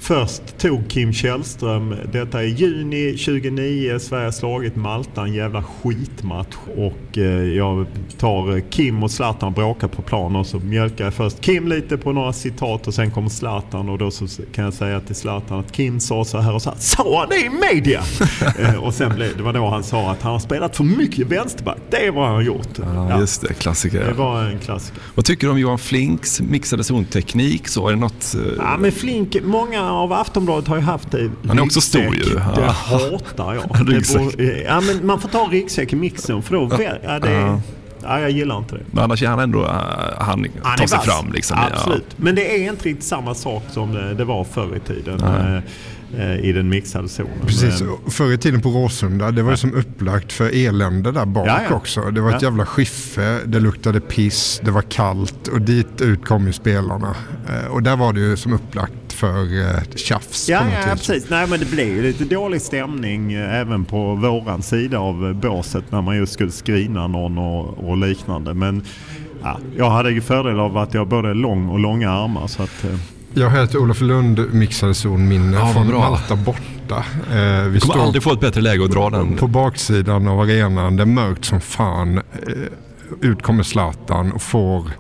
[0.07, 6.57] Först tog Kim Källström, detta är juni 29, Sverige har slagit Malta, en jävla skitmatch.
[6.76, 7.86] Och eh, jag
[8.18, 11.96] tar Kim och Zlatan och bråkar på plan och så mjölkar jag först Kim lite
[11.96, 15.59] på några citat och sen kommer Zlatan och då så kan jag säga till Zlatan
[15.59, 16.78] att Kim sa så här och så här.
[16.78, 18.02] Sa han det i media?
[18.59, 21.26] eh, och sen blev det var då han sa att han har spelat för mycket
[21.26, 21.78] vänsterback.
[21.90, 22.78] Det är vad han gjort.
[22.78, 23.20] Ja, ja.
[23.20, 23.55] just det.
[23.55, 24.05] Klassiker.
[24.05, 25.02] Det var en klassiker.
[25.14, 27.68] Vad tycker du om Johan Flinks mixade zonteknik?
[27.68, 28.34] Så är det något...
[28.34, 28.40] Eh...
[28.59, 31.30] Ja, men Flink, många av Aftonbladet har ju haft det.
[31.49, 32.34] Han är också stor ju.
[32.34, 33.88] Det hatar jag.
[33.88, 34.34] ryggsäck.
[34.66, 36.70] ja, men man får ta ryggsäck i mixen för då...
[37.03, 37.61] Ja, det, ja.
[38.03, 38.82] ja, jag gillar inte det.
[38.90, 39.62] Men annars är han ändå...
[39.62, 39.70] Uh,
[40.18, 41.07] han, han tar sig vass.
[41.07, 41.59] fram liksom.
[41.72, 42.05] Absolut.
[42.09, 42.14] Ja.
[42.16, 45.20] Men det är inte riktigt samma sak som det, det var förr i tiden.
[45.22, 45.62] Nej.
[46.18, 47.32] Eh, i den mixade zonen.
[47.47, 51.49] Precis, förr i tiden på Råsunda, det var ju som upplagt för elände där bak
[51.49, 51.74] ja, ja.
[51.74, 52.01] också.
[52.01, 56.47] Det var ett jävla skiffe, det luktade piss, det var kallt och dit ut kom
[56.47, 57.14] ju spelarna.
[57.49, 61.31] Eh, och där var det ju som upplagt för eh, tjafs ja, ja, precis.
[61.31, 66.03] Nej, men det blev ju lite dålig stämning även på våran sida av båset när
[66.03, 68.55] man just skulle skrina någon och, och liknande.
[68.55, 68.85] Men
[69.43, 72.47] ja, jag hade ju fördel av att jag både lång och långa armar.
[72.47, 72.85] Så att,
[73.35, 77.05] jag heter Olof Lund, mixade zonminne ja, från Malta borta.
[77.33, 79.37] Eh, vi kommer aldrig få ett bättre läge att dra den.
[79.37, 82.19] På baksidan av arenan, det är mörkt som fan.
[82.19, 82.23] Eh,
[83.21, 84.91] ut kommer Zlatan och får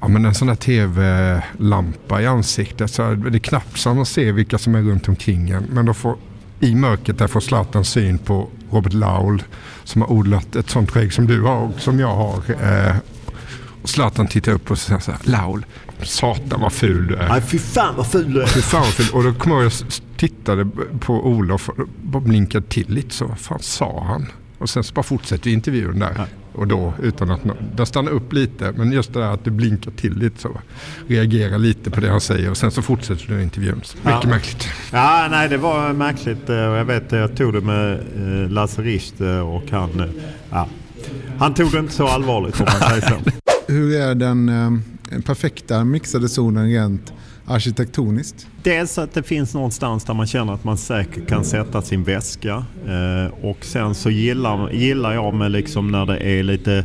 [0.00, 2.90] ja, men en sån där tv-lampa i ansiktet.
[2.90, 5.64] Så det är knappt så man ser vilka som är runt omkring en.
[5.64, 6.16] Men då får,
[6.60, 9.42] i mörkret där får Zlatan syn på Robert Laul
[9.84, 12.42] som har odlat ett sånt skägg som du har och som jag har.
[12.62, 12.96] Eh,
[13.82, 15.66] och Zlatan tittar upp och säger så här, Laul,
[16.02, 17.28] Satan vad ful du är.
[17.28, 18.46] Nej, fy fan vad ful du är.
[18.46, 19.06] Fy fan vad ful.
[19.12, 19.72] Och då kommer jag och
[20.16, 20.68] tittade
[21.00, 21.68] på Olof
[22.12, 23.26] och blinkade till lite så.
[23.26, 24.26] Vad fan sa han?
[24.58, 26.14] Och sen så bara fortsätter intervjun där.
[26.18, 26.26] Nej.
[26.58, 27.40] Och då utan att...
[27.76, 28.72] Den stannar upp lite.
[28.76, 30.60] Men just det där att du blinkar till lite så.
[31.06, 33.76] Reagerar lite på det han säger och sen så fortsätter du intervjun.
[33.76, 34.28] Mycket ja.
[34.28, 34.68] märkligt.
[34.92, 36.48] Ja, nej det var märkligt.
[36.48, 40.10] Och jag vet, jag tog det med eh, Lasse Richt eh, och han...
[40.50, 40.68] Ja,
[41.38, 43.30] han tog det inte så allvarligt om man säger så.
[43.72, 44.50] Hur är den
[45.26, 47.12] perfekta mixade zonen rent
[47.48, 48.46] arkitektoniskt?
[48.62, 52.64] Dels att det finns någonstans där man känner att man säkert kan sätta sin väska.
[52.86, 56.84] Eh, och sen så gillar, gillar jag med liksom när det är lite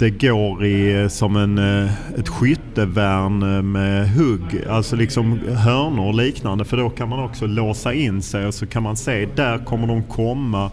[0.00, 6.14] det går i eh, som en, eh, ett skyttevärn med hugg, alltså liksom hörnor och
[6.14, 6.64] liknande.
[6.64, 9.86] För då kan man också låsa in sig och så kan man se, där kommer
[9.86, 10.70] de komma.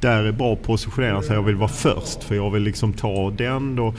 [0.00, 3.30] Där är bra att positionera sig, jag vill vara först för jag vill liksom ta
[3.30, 3.76] den.
[3.76, 3.94] Då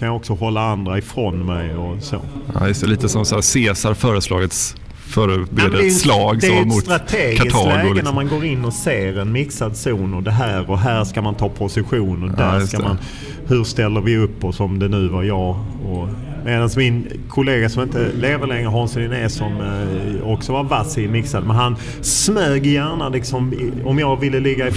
[0.00, 2.20] kan jag också hålla andra ifrån mig och så.
[2.54, 6.78] Ja, just det, lite som så här Caesar föreslagits förbereda ett slag det är mot
[6.78, 7.68] ett strategiskt Kartago.
[7.68, 8.04] läge Liksom.
[8.04, 11.22] när man går in och ser en mixad zon och det här och här ska
[11.22, 12.84] man ta position och där just ska det.
[12.84, 12.98] man...
[13.46, 16.08] Hur ställer vi upp oss om det nu var jag och...
[16.44, 21.08] Medan min kollega som inte lever längre, Hans Linné, som eh, också var vass i
[21.08, 24.70] mixad, men han smög gärna liksom, om jag ville ligga i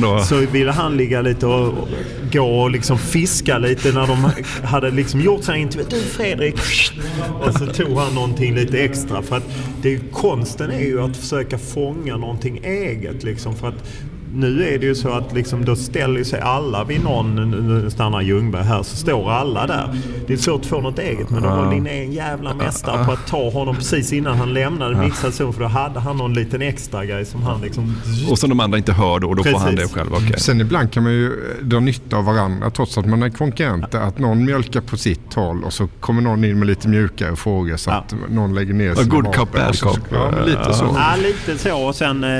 [0.00, 0.18] då?
[0.18, 1.88] så ville han ligga lite och, och
[2.32, 4.30] gå och liksom fiska lite när de
[4.66, 5.86] hade liksom gjort sig intervju.
[5.90, 6.54] Du Fredrik!
[7.40, 9.22] Och så tog han någonting lite extra.
[9.22, 9.44] För att
[9.82, 13.24] det, konsten är ju att försöka fånga någonting eget.
[13.24, 17.04] Liksom, för att nu är det ju så att liksom, då ställer sig alla vid
[17.04, 17.34] någon,
[17.84, 19.88] nu stannar Ljungberg här, så står alla där.
[20.26, 21.70] Det är svårt att få något eget men då var Ja.
[21.70, 25.02] Linné en jävla mästare på att ta honom precis innan han lämnade Ja.
[25.02, 27.94] mixad zon för då hade han någon liten extra grej som han liksom...
[28.30, 29.94] Och som de andra inte hör då och då får han det Precis.
[29.96, 30.08] själv.
[30.12, 30.34] okej.
[30.40, 33.98] Sen ibland kan man ju dra nytta av varandra trots att man är konkurrenter.
[34.00, 37.76] Att någon mjölkar på sitt håll och så kommer någon in med lite mjukare frågor
[37.76, 39.40] så att någon lägger ner Ja, sina good vapen.
[39.46, 39.98] cop, bad cop.
[40.12, 40.84] Ja, lite så.
[40.94, 41.78] Ja, lite så.
[41.88, 42.30] Och sen eh,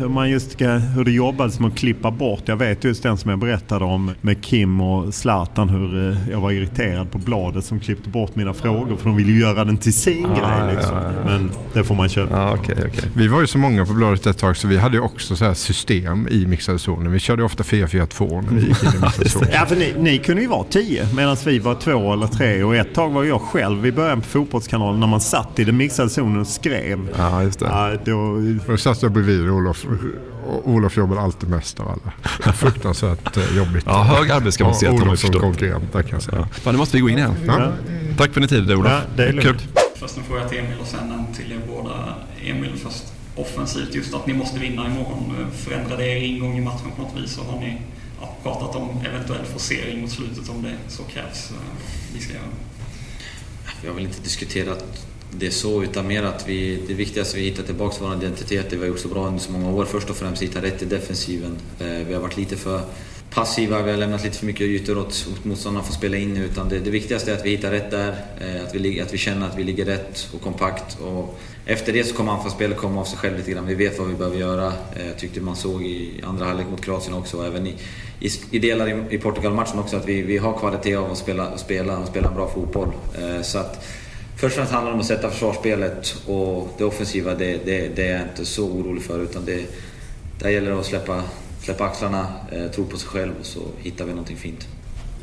[0.00, 2.42] hur man just ska, hur det jobbades med att klippa bort.
[2.44, 5.68] Jag vet just den som jag berättade om med Kim och Zlatan.
[5.68, 8.96] Hur eh, jag var irriterad på bladet som klippte bort mina frågor.
[8.96, 10.74] För de ville ju göra den till sin Ja, grej.
[10.76, 10.96] Liksom.
[10.96, 11.30] ja, ja.
[11.30, 12.36] Men det får man köpa.
[12.36, 13.10] Ja, okay, okay.
[13.16, 15.44] Vi var ju så många på bladet ett tag så vi hade ju också så
[15.44, 17.12] här system i mixade zonen.
[17.12, 19.48] Vi körde ofta 4-4-2 när vi gick in i mixade zonen.
[19.52, 22.62] Ja, för ni, ni kunde ju vara tio medan vi var två eller tre.
[22.62, 25.76] Och ett tag var jag själv i början på Fotbollskanalen när man satt i den
[25.76, 27.08] mixade zonen och skrev.
[27.18, 27.66] Ja, just det.
[27.66, 29.86] Ja, då, Och då satt jag bredvid Olof.
[30.48, 32.52] Och Olof jobbade alltid mest av alla.
[32.52, 33.84] Fruktansvärt eh, jobbigt.
[33.86, 35.42] Ja, hög arbetskapacitet har man ju Olof som förstått.
[35.42, 36.48] konkurrent, där kan jag säga.
[36.52, 37.34] Fan, nu måste vi gå in igen.
[37.46, 37.72] Ja.
[38.18, 38.92] Tack för din tid Olof.
[38.92, 39.42] Ja, det är lugnt.
[39.42, 39.56] Kul.
[39.96, 42.14] Först en fråga till Emil och sen en till er båda.
[42.44, 43.04] Emil först
[43.36, 45.34] offensivt, just att ni måste vinna imorgon.
[45.52, 47.30] Förändrade er ingång i matchen på något vis?
[47.32, 47.80] Så har ni
[48.20, 51.50] ja, pratat om eventuell forcering mot slutet om det så krävs.
[51.50, 51.56] eh,
[52.14, 52.42] Vi ska göra.
[53.82, 54.84] Vi har väl inte diskuterat
[55.30, 58.16] det så, utan mer att vi, det viktigaste är att vi hittar tillbaka till vår
[58.16, 59.84] identitet, det vi har gjort så bra under så många år.
[59.84, 61.56] Först och främst hitta rätt i defensiven.
[61.80, 62.80] Eh, vi har varit lite för
[63.30, 66.34] passiva, vi har lämnat lite för mycket ytor åt åt motståndarna för att spela in
[66.34, 66.44] nu.
[66.44, 69.18] Utan det, det viktigaste är att vi hittar rätt där, eh, att vi, att vi
[69.18, 70.98] känner att vi ligger rätt och kompakt.
[71.00, 73.66] Och efter det så kommer anfallsspelet komma av sig själv lite grann.
[73.66, 74.72] Vi vet vad vi behöver göra.
[75.06, 77.74] Jag tyckte man såg i andra halvlek mot Kroatien också, och även i,
[78.20, 81.58] i, i delar i, i Portugal-matchen också, att vi, vi har kvalitet av att spela,
[81.58, 82.88] spela, och spela en bra fotboll.
[83.42, 83.84] Så att,
[84.38, 88.08] Först och främst handlar det om att sätta försvarsspelet och det offensiva, det, det, det
[88.08, 89.22] är jag inte så orolig för.
[89.22, 89.66] Utan det,
[90.38, 91.22] där gäller det att släppa,
[91.60, 94.68] släppa axlarna, eh, tro på sig själv och så hittar vi någonting fint.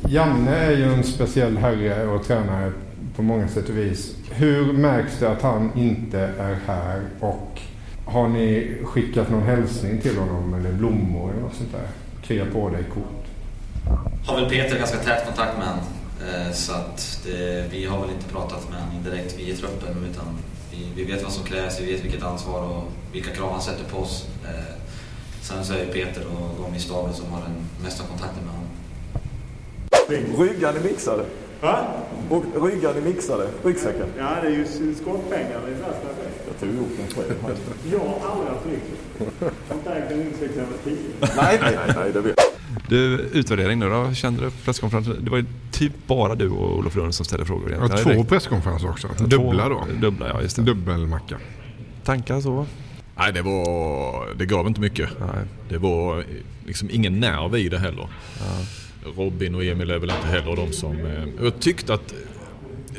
[0.08, 2.72] Janne är ju en speciell herre och tränare
[3.16, 4.14] på många sätt och vis.
[4.30, 7.60] Hur märks det att han inte är här och
[8.06, 11.88] har ni skickat någon hälsning till honom eller blommor eller något sånt där?
[12.26, 13.24] Krya på dig kort.
[14.26, 15.84] Har väl Peter ganska tät kontakt med honom.
[16.22, 20.06] Eh, Så att det, vi har väl inte pratat med honom indirekt, vi i truppen.
[20.12, 20.24] Utan
[20.70, 23.84] vi, vi vet vad som krävs, vi vet vilket ansvar och vilka krav han sätter
[23.84, 24.26] på oss.
[24.44, 24.74] Eh,
[25.42, 27.54] Sen så är det Peter och de i staben som har den
[27.84, 28.68] mesta kontakten med honom.
[30.46, 31.24] Ryggar ni mixade?
[31.60, 31.86] Va?
[32.30, 33.46] Och ryggar ni mixade?
[33.64, 34.06] Ryggsäcken?
[34.18, 35.60] Ja, det är ju skottpengar.
[35.66, 36.08] Det är värsta
[36.46, 37.34] Jag tog ihop den själv.
[37.92, 39.30] Jag har aldrig haft ryggsäck.
[39.40, 41.36] Jag har inte ägt en ryggsäck sedan jag var tio.
[41.36, 42.55] Nej, nej, nej, nej, det vet
[42.88, 44.14] Du, utvärdering nu då?
[44.14, 45.16] Kände du presskonferensen?
[45.24, 48.04] Det var ju typ bara du och Olof Lund som ställde frågor Ja, egentligen.
[48.04, 48.24] två Eller?
[48.24, 49.08] presskonferenser också.
[49.18, 49.86] Två- Dubbla då.
[50.00, 50.62] Dubbla, ja just det.
[50.62, 51.38] Dubbelmacka.
[52.04, 52.66] Tankar så?
[53.18, 55.08] Nej, det, var, det gav inte mycket.
[55.68, 56.24] Det var
[56.66, 58.08] liksom ingen nerv i det heller.
[59.16, 60.96] Robin och Emil är väl inte heller de som...
[61.06, 62.14] eh, Jag tyckte att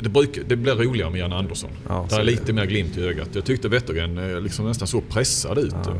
[0.00, 1.70] det, bruk, det blir roligare med Jan Andersson.
[1.88, 3.28] Ja, det så är lite mer glimt i ögat.
[3.32, 5.72] Jag tyckte Wettergren eh, liksom nästan så pressad ut.
[5.74, 5.92] eh,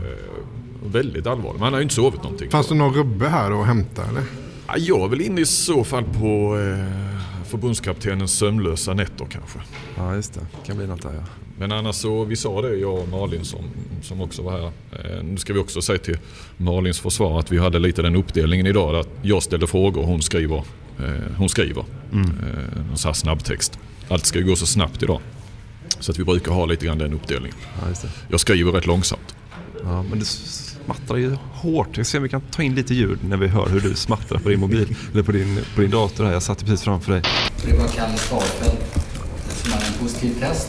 [0.85, 1.55] Väldigt allvarlig.
[1.55, 2.51] Men han har ju inte sovit någonting.
[2.51, 4.23] Fanns det någon rubbe här att hämta eller?
[4.67, 9.59] Ja, Jag är väl inne i så fall på eh, förbundskaptenens sömnlösa nätter kanske.
[9.97, 10.41] Ja, just det.
[10.67, 11.25] kan bli något där ja.
[11.59, 13.61] Men annars så, vi sa det jag och Malin som,
[14.03, 14.65] som också var här.
[14.93, 16.19] Eh, nu ska vi också säga till
[16.57, 18.97] Malins försvar att vi hade lite den uppdelningen idag.
[18.97, 20.57] Att jag ställde frågor och hon skriver.
[20.99, 21.05] Eh,
[21.37, 21.85] hon skriver.
[22.13, 22.27] Mm.
[22.27, 23.79] Eh, en sån här snabbtext.
[24.09, 25.21] Allt ska ju gå så snabbt idag.
[26.01, 27.57] Så att vi brukar ha lite grann den uppdelningen.
[27.83, 28.09] Ja, just det.
[28.29, 29.35] Jag skriver rätt långsamt.
[29.83, 30.25] Ja, men du
[30.89, 31.97] smattrar ju hårt.
[31.97, 34.39] Jag ser om vi kan ta in lite ljud när vi hör hur du smattrar
[34.39, 34.97] på din mobil.
[35.13, 36.33] eller på din, på din dator här.
[36.33, 37.23] Jag satt precis framför dig.
[37.65, 38.81] Det var Kalle Starfelt
[39.63, 40.69] som hade en positiv test.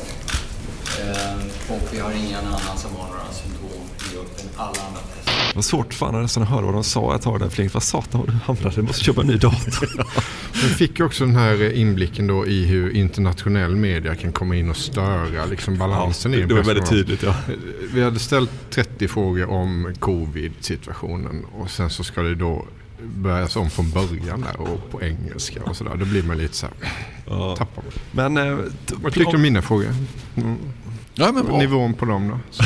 [1.01, 1.39] Ehm,
[1.70, 4.45] och vi har ingen annan som har några symptom i gruppen.
[4.55, 5.01] Alla andra
[5.60, 7.74] var svårt fan att höra vad de sa ett tag där Flink.
[7.74, 8.76] Vad satan du hamnade?
[8.76, 9.89] Jag måste köpa en ny dator.
[10.53, 14.70] Vi fick ju också den här inblicken då i hur internationell media kan komma in
[14.70, 17.36] och störa liksom balansen Ja, i en det var väldigt tydligt, ja.
[17.93, 22.66] Vi hade ställt 30 frågor om covid-situationen och sen så ska det då
[23.16, 25.95] börjas om från början där och på engelska och sådär.
[25.99, 26.76] Då blir man lite så här,
[27.26, 27.55] Ja.
[27.55, 28.34] tappar man.
[28.34, 28.57] Men, eh,
[28.95, 29.88] Vad tyckte du om mina frågor?
[30.36, 30.57] Mm.
[31.20, 31.57] Ja, men bra.
[31.57, 32.63] Nivån på dem då?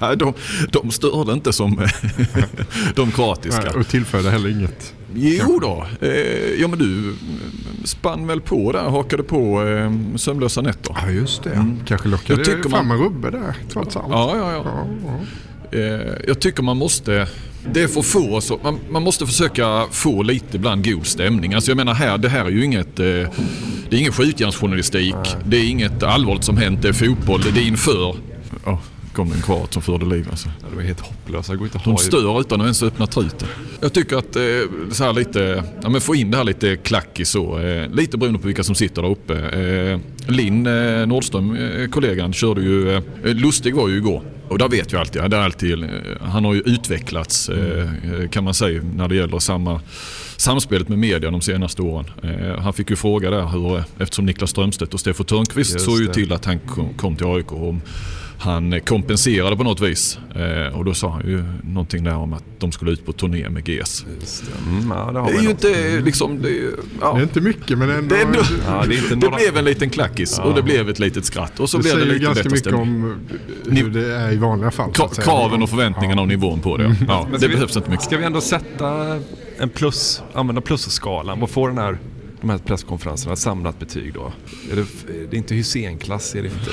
[0.00, 0.34] Ja, de,
[0.72, 1.80] de störde inte som
[2.94, 3.60] de kroatiska.
[3.62, 4.94] Nej, och tillförde heller inget.
[5.14, 5.86] Jo då.
[6.06, 6.10] Eh,
[6.60, 7.14] ja men du
[7.84, 10.96] spann väl på där, hakade på eh, sömnlösa nätter.
[11.02, 11.74] Ja just det.
[11.86, 14.06] Kanske lockade Jag tycker fram man- en rubbe där trots allt.
[14.10, 14.86] Ja, ja, ja.
[15.78, 17.28] Eh, jag tycker man måste,
[17.72, 21.54] det är för få, så, man, man måste försöka få lite ibland god stämning.
[21.54, 25.14] Alltså jag menar här, det här är ju inget, eh, det är ingen skjutjärnsjournalistik.
[25.44, 28.16] Det är inget allvarligt som hänt, det är fotboll, det är inför.
[28.64, 28.80] Ja,
[29.12, 30.48] kom det en kvart som förde liv alltså.
[30.60, 31.48] Ja, det var helt hopplöst.
[31.48, 33.48] Jag går inte att De stör utan att ens öppna truten.
[33.80, 34.42] Jag tycker att eh,
[34.92, 37.58] så här lite, ja, men få in det här lite klackigt så.
[37.58, 39.34] Eh, lite beroende på vilka som sitter där uppe.
[39.34, 40.00] Eh,
[40.32, 44.22] Linn eh, Nordström, eh, kollegan, körde ju, eh, Lustig var ju igår.
[44.48, 45.88] Och där vet vi alltid, det är alltid eh,
[46.20, 49.80] han har ju utvecklats eh, kan man säga när det gäller samma
[50.36, 52.04] samspelet med media de senaste åren.
[52.58, 56.32] Han fick ju fråga där hur, eftersom Niklas Strömstedt och Steffo Törnqvist såg ju till
[56.32, 57.52] att han kom, kom till AIK.
[57.52, 57.80] Om
[58.38, 60.18] han kompenserade på något vis.
[60.34, 63.48] Eh, och då sa han ju någonting där om att de skulle ut på turné
[63.48, 64.04] med GS.
[64.68, 66.42] Mm, ja, det har Det vi är ju inte liksom...
[66.42, 66.70] Det, är-
[67.00, 67.12] ja.
[67.12, 68.14] Det är inte mycket men ändå.
[68.14, 70.44] Det, ändå, Ja, det är inte det några- blev en liten klackis Ja.
[70.44, 71.60] och det blev ett litet skratt.
[71.60, 73.16] Och så det blev det säger lite ganska mycket om
[73.70, 74.94] hur det är i vanliga fall.
[74.94, 75.24] så Ka- att säga.
[75.24, 76.96] Kraven och förväntningarna och nivån på det.
[77.08, 78.04] Ja, det ska vi- behövs inte mycket.
[78.04, 79.20] Ska vi ändå sätta
[79.58, 81.40] en plus, använda plusskalan?
[81.40, 81.98] Vad får den här,
[82.40, 84.32] de här presskonferenserna samlat betyg då?
[84.72, 84.84] Är det,
[85.30, 86.70] det är inte Hysén-klass, är det inte?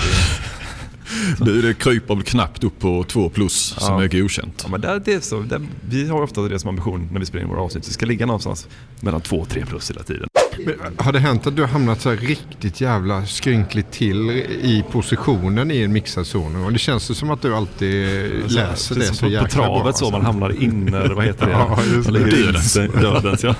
[1.39, 4.03] Det Du, det kryper väl knappt upp på två plus som Ja.
[4.03, 4.61] är godkänt.
[4.63, 7.25] Ja, men där, det är så, där, vi har ofta det som ambition när vi
[7.25, 7.83] spelar in våra avsnitt.
[7.83, 8.67] Det ska ligga någonstans
[8.99, 10.27] mellan två och tre plus hela tiden.
[10.65, 14.29] Men har det hänt att du har hamnat så här riktigt jävla skrynkligt till
[14.61, 16.63] i positionen i en mixad zon?
[16.65, 18.07] Och det känns ju som att du alltid
[18.51, 19.93] läser det Precis så som på, jäkla på travet bra.
[19.93, 21.51] så, man hamnar inne, vad heter det?
[21.51, 22.19] Ja, just det.
[22.19, 22.73] Dödens.
[22.73, 23.55] Dödens, ja.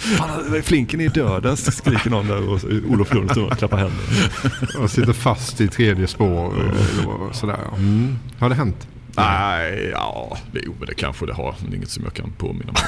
[0.00, 4.02] Fan, Flinken är dödens, skriker någon där och Olof Lund står och klappar händerna.
[4.84, 6.54] Och sitter fast i tredje spår
[7.06, 7.58] vad- sådär.
[7.76, 8.18] Mm.
[8.38, 8.86] Har det hänt?
[9.16, 11.54] Nej, ja, det, jo, men det kanske det har.
[11.60, 12.82] Men det är inget som jag kan påminna mig.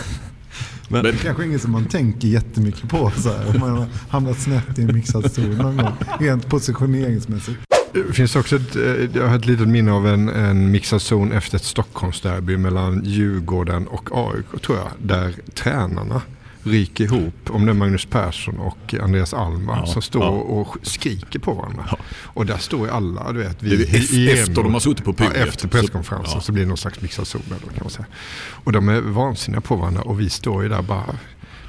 [0.89, 3.87] Men, Det är kanske inget som man tänker jättemycket på så här, om man har
[4.11, 7.59] hamnat snett i en mixad zon någon gång, rent positioneringsmässigt.
[7.93, 8.83] Det finns också ett, eh,
[9.15, 13.87] jag har ett litet minne av en, en mixad zon efter ett Stockholmsderby mellan Djurgården
[13.87, 14.89] och AIK tror jag.
[14.99, 16.21] Där tränarna
[16.65, 20.29] ryker ihop, om det är Magnus Persson och Andreas Almar Ja, som står ja.
[20.31, 21.97] och skriker på varandra.
[22.25, 25.15] Och där står ju alla, du vet, Det är ef- efter de har suttit på
[25.19, 25.49] ja, podiet.
[25.49, 28.07] Efter presskonferensen så, Så- blir det någon slags mixad zon då kan man säga.
[28.65, 31.15] Och de är vansinniga på varandra och vi står ju där bara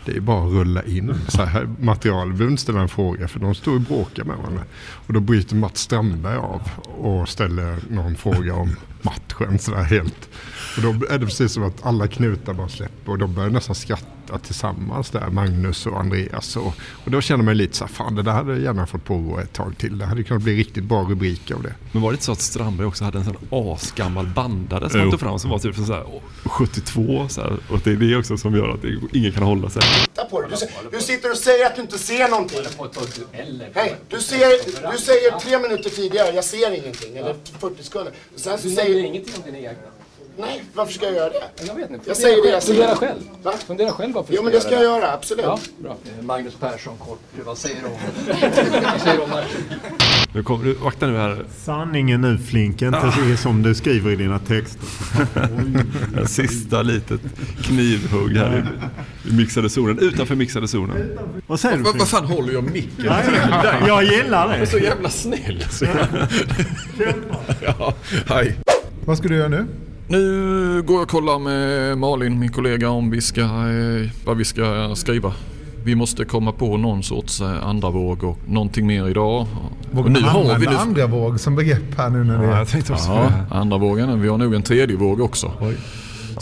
[0.05, 2.27] det är bara att rulla in så här material.
[2.27, 4.63] Vi behöver inte ställa en fråga för de står och bråkar med varandra.
[5.07, 6.61] Och då bryter Mats Strandberg av
[6.97, 10.29] och ställer någon fråga om matchen sådär helt.
[10.77, 13.75] Och då är det precis som att alla knutar bara släpper och de börjar nästan
[13.75, 14.05] skratta
[14.37, 16.55] tillsammans där, Magnus och Andreas.
[16.55, 16.73] Och,
[17.05, 19.39] och då känner man lite så här, fan det där hade jag gärna fått pågå
[19.39, 19.97] ett tag till.
[19.97, 21.73] Det hade kunnat bli riktigt bra rubriker av det.
[21.91, 25.11] men var det inte så att Strandberg också hade en sån asgammal bandare som han
[25.11, 26.05] tog fram som var typ så här,
[26.45, 29.69] 72 så här, Och det är det också som gör att det, ingen kan hålla
[29.69, 29.81] sig.
[30.29, 30.49] På dig.
[30.91, 32.59] Du, du sitter och säger att du inte ser någonting.
[33.73, 37.17] Hej, du, ser, du säger tre minuter tidigare, jag ser ingenting.
[37.17, 38.13] Eller 40 sekunder.
[38.35, 40.02] Sen så Du säger säger ingenting om dina egna.
[40.37, 41.65] Nej, varför ska jag göra det?
[41.67, 42.03] Jag vet inte.
[42.09, 42.95] Jag säger det jag Fundera ser.
[42.95, 43.19] själv.
[43.43, 43.53] Va?
[43.67, 45.45] Fundera själv varför Jo, du men det ska ska jag göra göra, absolut.
[45.45, 45.97] Ja, bra.
[46.21, 47.19] Magnus Persson, kort.
[47.45, 47.93] Vad säger du om,
[48.91, 49.61] vad säger du om matchen?
[50.33, 51.45] Nu kommer du, vakta nu här.
[51.63, 53.13] Sanningen nu Flinken, inte Ah.
[53.29, 54.81] det som du skriver i dina texter.
[56.27, 57.21] Sista litet
[57.63, 58.65] knivhugg här
[59.25, 61.17] i, i mixade zonen, utanför mixade zonen.
[61.47, 62.11] Vad säger du Vad Flink?
[62.13, 64.55] vad fan håller jag micken Nej, till jag gillar det.
[64.55, 65.65] Du är så jävla snäll.
[65.69, 65.85] Så
[67.61, 67.93] ja,
[68.27, 68.55] hej.
[69.05, 69.65] Vad ska du göra nu?
[70.07, 74.45] Nu går jag och kollar med Malin, min kollega, om vi ska, eh, vad vi
[74.45, 75.33] ska skriva.
[75.83, 79.47] Vi måste komma på någon sorts eh, andra våg och någonting mer idag.
[79.91, 80.77] Vågar nu man har vi använda nu...
[80.77, 82.57] andra våg som begrepp här nu när det Ja, är...
[82.57, 83.55] jag tänkte också Ja, det.
[83.55, 84.21] andra vågen.
[84.21, 85.51] Vi har nog en tredje våg också.
[85.59, 85.71] Ja,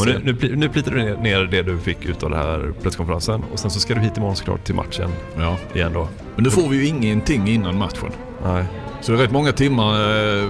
[0.06, 3.44] men nu, nu, nu plitar du ner, det du fick ut av den här presskonferensen
[3.54, 5.58] och sen så ska du hit imorgon såklart till matchen Ja.
[5.74, 6.08] igen då.
[6.36, 8.12] Men nu får vi ju ingenting innan matchen.
[8.44, 8.66] Nej.
[9.02, 9.94] Så det är rätt många timmar
[10.40, 10.50] eh,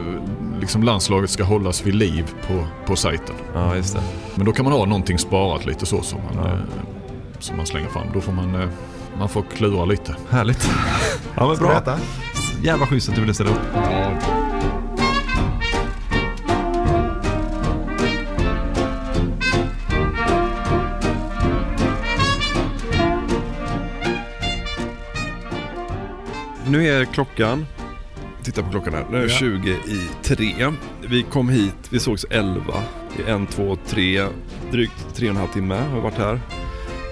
[0.59, 3.35] liksom landslaget ska hållas vid liv på, på sajten.
[3.53, 4.01] Ja, just det.
[4.35, 6.59] Men då kan man ha någonting sparat lite så som man, eh,
[7.39, 8.07] som man slänger fram.
[8.13, 8.69] Då får man, eh,
[9.19, 10.15] man får klura lite.
[10.29, 10.69] Härligt.
[11.35, 11.97] Ja, men bra.
[12.63, 14.50] Jävla schysst att du ville ställa upp.
[26.71, 27.65] Nu är klockan,
[28.43, 29.29] titta på klockan här, nu är Ja.
[29.29, 30.71] 20 i 3.
[31.09, 32.63] Vi kom hit, vi sågs 11.
[33.17, 34.25] Det är en, två, tre,
[34.71, 36.39] drygt tre och en halv timme har vi varit här.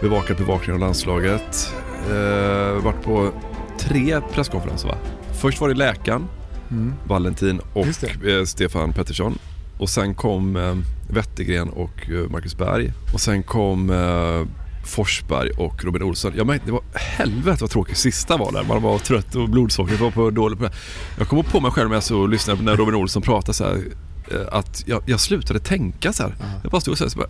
[0.02, 1.74] Bevakat bevakningen av landslaget.
[2.10, 3.32] Eh, varit på
[3.80, 4.96] tre presskonferenser va?
[5.42, 6.28] Först var det läkaren,
[6.72, 6.94] Mm.
[7.08, 9.38] Valentin och eh, Stefan Pettersson.
[9.80, 10.76] Och sen kom eh,
[11.10, 12.94] Wettergren och eh, Marcus Berg.
[13.14, 14.46] Och sen kom eh,
[14.90, 16.34] Forsberg och Robin Olsson.
[16.36, 18.64] Jag märkte, det var helvete vad tråkigt sista var där.
[18.64, 20.60] Man var trött och blodsockret var på dåligt.
[21.18, 23.76] Jag kom på mig själv när jag så lyssnade när Robin Olsson pratade så här,
[24.32, 26.36] eh, att jag, jag slutade tänka så här.
[26.64, 27.28] Jag bara stod och så här, så bara,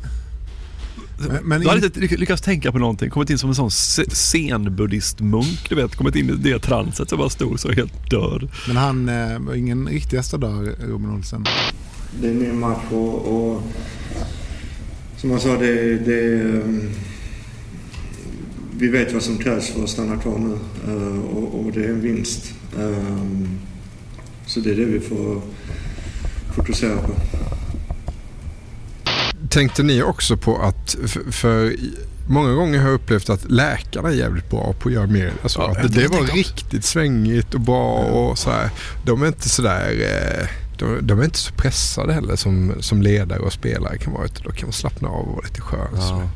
[1.30, 3.10] Men- men du hade in- inte lyck- lyckats tänka på någonting.
[3.10, 5.96] Kommit in som en sån zen-buddhist-munk, du vet.
[5.96, 8.50] Kommit in i det transet jag bara stod så helt död.
[8.68, 11.46] Men han eh, var ingen riktig gästdag, Robin Olsen.
[12.22, 13.64] Det är en ny match och, och
[15.18, 16.90] som jag sa, det, det, ehm,
[18.80, 20.58] vi vet vad som krävs för att stanna kvar nu
[20.88, 22.54] eh, och, och det är en vinst.
[22.80, 23.60] Ehm,
[24.46, 25.42] Så det är det vi får
[26.56, 27.12] fokusera på.
[29.50, 31.76] Tänkte ni också på att, för, för
[32.30, 35.34] många gånger har jag upplevt att läkarna är jävligt bra på att göra mer.
[35.44, 38.70] Alltså, Ja, att det det, var riktigt svängigt och bra och så här.
[39.06, 40.48] De är inte sådär, eh,
[40.80, 44.26] de, de är inte så pressade heller som, som ledare och spelare kan vara.
[44.26, 45.88] Utan då kan man slappna av och vara lite skön.
[45.96, 46.30] Ja.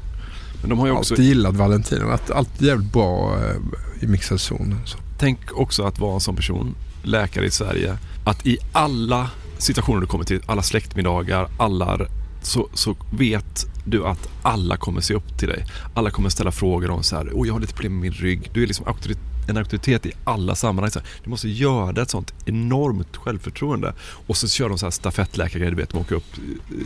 [0.63, 1.13] Men de har ju också...
[1.13, 2.11] alltid gillat Valentinen.
[2.11, 4.79] Att allt är jävligt bra eh, i mixad zon.
[5.19, 10.07] Tänk också att vara en sån person, läkare i Sverige, att i alla situationer du
[10.07, 11.99] kommer till, alla släktmiddagar, alla,
[12.41, 15.65] så, så vet du att alla kommer se upp till dig.
[15.93, 18.49] Alla kommer ställa frågor om så här, oh, jag har lite problem med min rygg.
[18.53, 20.91] Du är liksom auktoritet, en auktoritet i alla sammanhang.
[20.91, 23.93] Så här, du måste göra ett sånt enormt självförtroende.
[24.27, 26.35] Och så kör de så här stafettläkargrejer, du vet, de åker upp,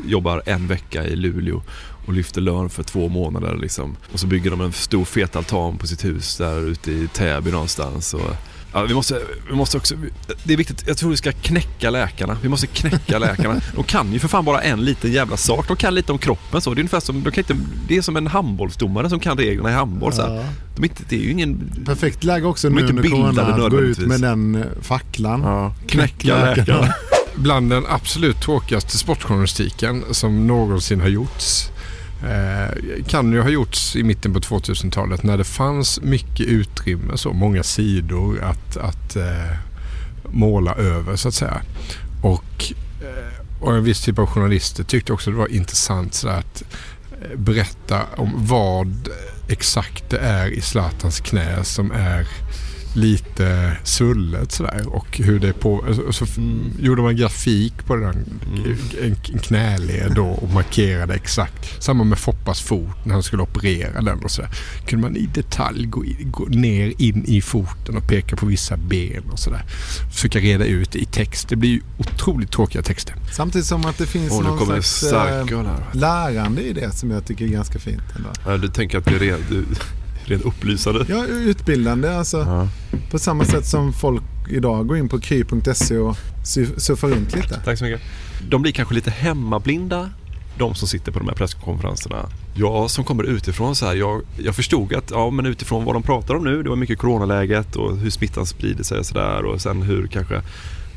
[0.06, 1.62] jobbar en vecka i Luleå
[2.06, 3.98] och lyfter lön för två månader liksom.
[4.12, 7.52] Och så bygger de en stor fet altan på sitt hus där ute i Täby
[7.52, 8.14] någonstans.
[8.14, 8.36] Och,
[8.78, 9.96] ja, vi, måste, vi måste också,
[10.44, 12.38] det är viktigt, jag tror vi ska knäcka läkarna.
[12.42, 13.62] Vi måste knäcka läkarna.
[13.76, 15.68] De kan ju för fan bara en liten jävla sak.
[15.68, 16.74] De kan lite om kroppen så.
[16.74, 17.56] Det är ungefär som, de kan inte,
[17.88, 20.14] det är som en handbollsdomare som kan reglerna i handboll.
[20.14, 20.36] Så här.
[20.36, 20.44] Ja.
[20.76, 21.72] De är inte, det är ju ingen...
[21.86, 24.64] Perfekt läge också De är nu inte under bildade corona gå ut med den eh,
[24.82, 25.42] facklan.
[25.44, 25.74] Ja.
[25.88, 26.94] Knäck Knäcka läkarna.
[27.36, 31.70] Bland den absolut tråkigaste sportjournalistiken som någonsin har gjorts.
[32.24, 37.34] Eh, kan ju ha gjorts i mitten på 2000-talet när det fanns mycket utrymme, så
[37.34, 39.58] många sidor att, att eh,
[40.30, 41.62] måla över så att säga.
[42.24, 46.64] Och, eh, och en viss typ av journalister tyckte också det var intressant så att
[47.22, 49.10] eh, berätta om vad
[49.48, 52.28] exakt det är i Zlatans knä som är
[52.94, 55.86] lite svullet sådär och hur det på...
[56.12, 56.38] Så f-
[56.80, 58.26] gjorde man grafik på den,
[59.04, 61.84] en, en knäled då och markerade exakt.
[61.84, 64.50] Samma med Foppas fot när han skulle operera den och sådär.
[64.88, 69.24] Kunde man i detalj gå, gå ner in i foten och peka på vissa ben
[69.32, 69.64] och sådär.
[70.14, 71.50] Försöka reda ut det i text.
[71.50, 73.16] Det blir ju otroligt tråkiga texter.
[73.34, 75.10] Samtidigt som att det finns nu någon slags eh,
[75.94, 78.02] lärande i det som jag tycker är ganska fint.
[78.16, 78.30] Ändå.
[78.46, 79.66] Ja, du tänker att det är du-
[80.30, 81.06] rent upplysande?
[81.10, 82.68] Ja, utbildande alltså.
[83.12, 86.18] På samma sätt som folk idag går in på kry.se och
[86.78, 87.62] surfar runt lite.
[87.66, 88.02] Tack så mycket.
[88.50, 90.10] De blir kanske lite hemmablinda,
[90.58, 92.30] de som sitter på de här presskonferenserna.
[92.56, 96.04] Jag som kommer utifrån så här, jag, jag förstod att ja, men utifrån vad de
[96.04, 99.62] pratar om nu, det var mycket coronaläget och hur smittan sprider sig och sådär och
[99.62, 100.42] sen hur kanske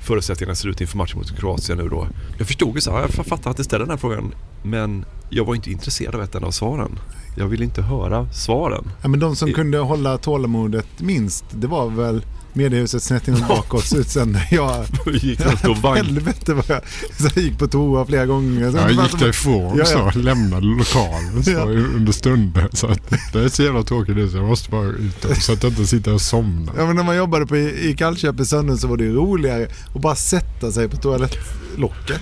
[0.00, 2.08] förutsättningarna ser ut inför matchen mot Kroatien nu då.
[2.38, 5.44] Jag förstod ju så här, jag fattar att du ställer den här frågan men jag
[5.44, 6.98] var inte intresserad av ett enda av svaren.
[7.36, 8.90] Jag ville inte höra svaren.
[9.02, 13.92] Ja, men de som kunde hålla tålamodet minst, det var väl mediehuset snett inåt bakåt
[13.96, 14.38] utsänd.
[14.50, 15.96] Jag gick runt och vank.
[15.96, 16.80] Helvete vad jag,
[17.18, 18.70] jag gick på toa flera gånger.
[18.70, 20.12] Så Jag gick därifrån Ja, ja.
[20.12, 21.62] så, lämnade lokalen så, Ja.
[21.64, 22.68] under stunden.
[22.72, 25.52] Så att, det är så jävla tråkigt nu så jag måste bara ut och- så
[25.52, 26.74] att jag inte sitter och somnar.
[26.78, 30.14] Ja, men när man jobbade på, i Kallköping sönder så var det roligare att bara
[30.16, 32.20] sätta sig på toalettlocket.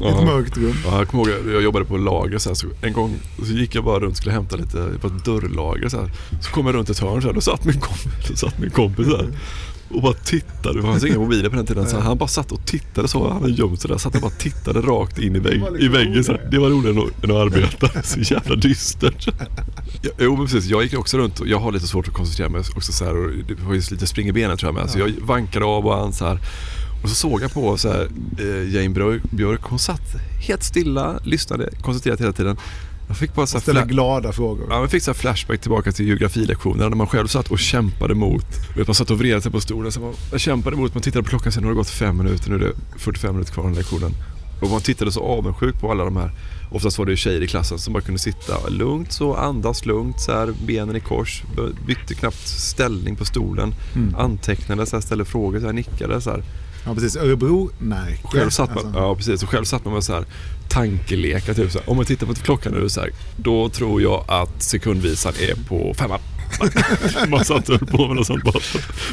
[0.00, 0.74] I ett mörkt rum.
[0.86, 3.74] Ja, jag kommer ihåg, jag jobbade på lager så, här, så en gång så gick
[3.74, 6.10] jag bara runt och skulle hämta lite på ett dörrlager så, här.
[6.42, 8.70] så kom jag runt ett hörn så här, då satt min kompis, då satt min
[8.70, 9.28] kompis där
[9.94, 10.78] och bara tittade.
[10.78, 13.28] Det fanns inga mobiler på den tiden så han bara satt och tittade så.
[13.28, 13.98] Han hade gömt sig där.
[13.98, 16.24] Satt och bara tittade rakt in i, vägg, i väggen.
[16.24, 16.48] Så här.
[16.50, 18.02] Det var roligare än att, än att arbeta.
[18.02, 19.28] Så jävla dystert.
[20.02, 22.48] Ja, jo men precis, jag gick också runt och jag har lite svårt att koncentrera
[22.48, 24.90] mig också så här, och det var ju lite spring i benen tror jag med.
[24.90, 26.38] Så jag vankade av och an så här.
[27.02, 30.14] Och så såg jag på så här, eh, Jane Björk, Björk, hon satt
[30.48, 32.56] helt stilla, lyssnade, koncentrerad hela tiden.
[33.08, 34.66] Jag fick bara så Ställa glada frågor.
[34.70, 38.46] Ja, man fick så flashback tillbaka till geografilektionerna när man själv satt och kämpade mot.
[38.76, 39.92] Vet, man satt och vred sig på stolen.
[39.92, 42.50] Så man, jag kämpade emot, man tittade på klockan sen har det gått fem minuter,
[42.50, 44.10] nu är det 45 minuter kvar av lektionen.
[44.62, 46.30] Och man tittade så avundsjukt på alla de här,
[46.72, 50.20] oftast var det ju tjejer i klassen som bara kunde sitta lugnt så, andas lugnt
[50.20, 51.42] så här, benen i kors,
[51.86, 54.14] bytte knappt ställning på stolen, Mm.
[54.18, 56.42] antecknade, så här, ställde frågor, så här, nickade så här.
[56.84, 58.20] Ja precis, Örebro, nej.
[58.24, 59.00] Själv satt man, Alltså.
[59.00, 60.24] ja, precis, och själv satt man med så här
[60.68, 61.54] tankelekar.
[61.54, 61.90] Typ, så här.
[61.90, 65.94] Om man tittar på klockan nu så här, då tror jag att sekundvisaren är på
[65.94, 66.20] femman.
[67.28, 68.60] man satt och höll på med något sånt bara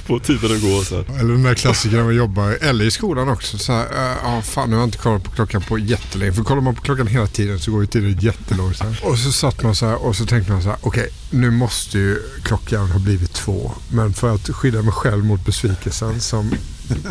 [0.08, 0.84] på tiden att gå.
[0.84, 1.20] Så här.
[1.20, 3.58] Eller den där klassikern man jobbar, eller i skolan också.
[3.58, 6.34] Så här, äh, ja, fan nu har jag inte kollat på klockan på jättelänge.
[6.34, 9.04] För kollar man på klockan hela tiden så går ju tiden jättelångsamt.
[9.04, 11.98] Och så satt man så här och så tänkte man så här, okej nu måste
[11.98, 13.72] ju klockan ha blivit två.
[13.92, 16.52] Men för att skydda mig själv mot besvikelsen som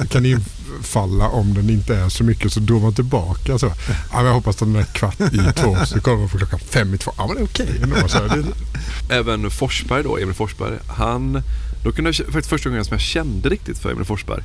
[0.09, 3.59] kan infalla om den inte är så mycket så drog man tillbaka.
[3.59, 3.73] Så,
[4.13, 5.77] ja, jag hoppas att den är kvart i två.
[5.87, 7.13] Så kollar man på klockan fem i två.
[7.17, 7.67] Ja men det är okej
[9.09, 11.43] det, Även Forsberg då, Emil Forsberg, han
[11.85, 14.43] då kunde jag, faktiskt första gången som jag kände riktigt för Emil Forsberg.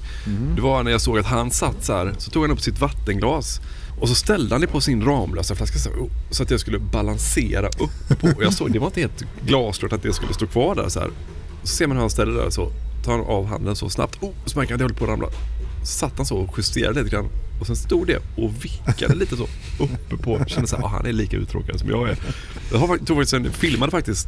[0.55, 2.79] Det var när jag såg att han satt så här, så tog han upp sitt
[2.79, 3.61] vattenglas
[3.99, 5.79] och så ställde han det på sin Ramlösa flaska
[6.29, 8.27] så, att jag skulle balansera upp på.
[8.27, 10.99] Och jag såg, det var inte helt glasklart att det skulle stå kvar där så
[10.99, 11.09] här.
[11.63, 12.71] Så ser man hur han ställer det där så
[13.05, 14.23] tar han av handen så snabbt.
[14.23, 15.27] Oh, så märker han att jag håller på att ramla.
[15.83, 17.29] Satt han så och justerade lite grann.
[17.59, 19.47] Och sen stod det och vickade lite så
[19.79, 20.45] uppe på.
[20.47, 22.17] Kände så här, ah, han är lika uttråkad som jag är.
[22.71, 24.27] Jag har, tog faktiskt en, filmade faktiskt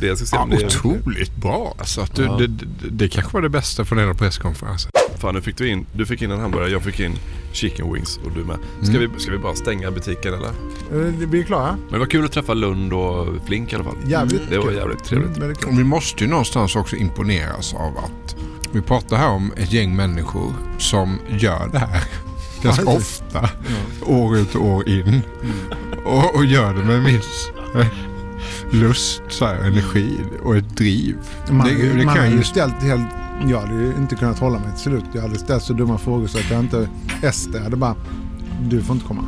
[0.00, 0.06] det.
[0.06, 1.74] Jag ska se ja, det är- otroligt bra.
[1.78, 2.36] Alltså, att du, Ja.
[2.36, 4.90] det, det, det kanske var det bästa från hela presskonferensen.
[5.18, 7.12] Fan, nu fick du in, du fick in en hamburgare, jag fick in
[7.52, 8.56] chicken wings och du med.
[8.82, 9.10] Ska, Mm.
[9.14, 10.48] vi, ska vi bara stänga butiken eller?
[10.48, 11.72] Eh, Vi är klara.
[11.72, 13.96] Men det var kul att träffa Lund och Flink i alla fall.
[14.06, 15.36] Jävligt Det var jävligt trevligt.
[15.36, 15.50] Mm.
[15.66, 18.36] Och vi måste ju någonstans också imponeras av att
[18.72, 22.02] vi pratar här om ett gäng människor som gör det här
[22.62, 23.48] ganska Ja, ofta.
[24.06, 25.22] År ut och år in.
[26.04, 27.86] Och, och gör det med viss eh,
[28.70, 31.16] lust, så här, energi och ett driv.
[31.50, 33.06] Man, det, det man kan har ju ställt helt...
[33.48, 35.04] Jag hade inte kunnat hålla mig till slut.
[35.12, 36.88] Jag hade ställt så dumma frågor så att jag inte...
[37.22, 37.94] Ester hade bara...
[38.62, 39.24] Du får inte komma.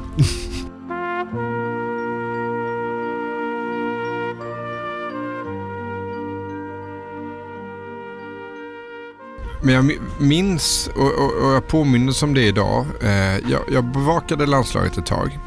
[9.62, 12.86] Men jag mi- minns och, och, och jag påminner om det idag.
[13.02, 13.10] Eh,
[13.50, 15.38] jag, jag bevakade landslaget ett tag.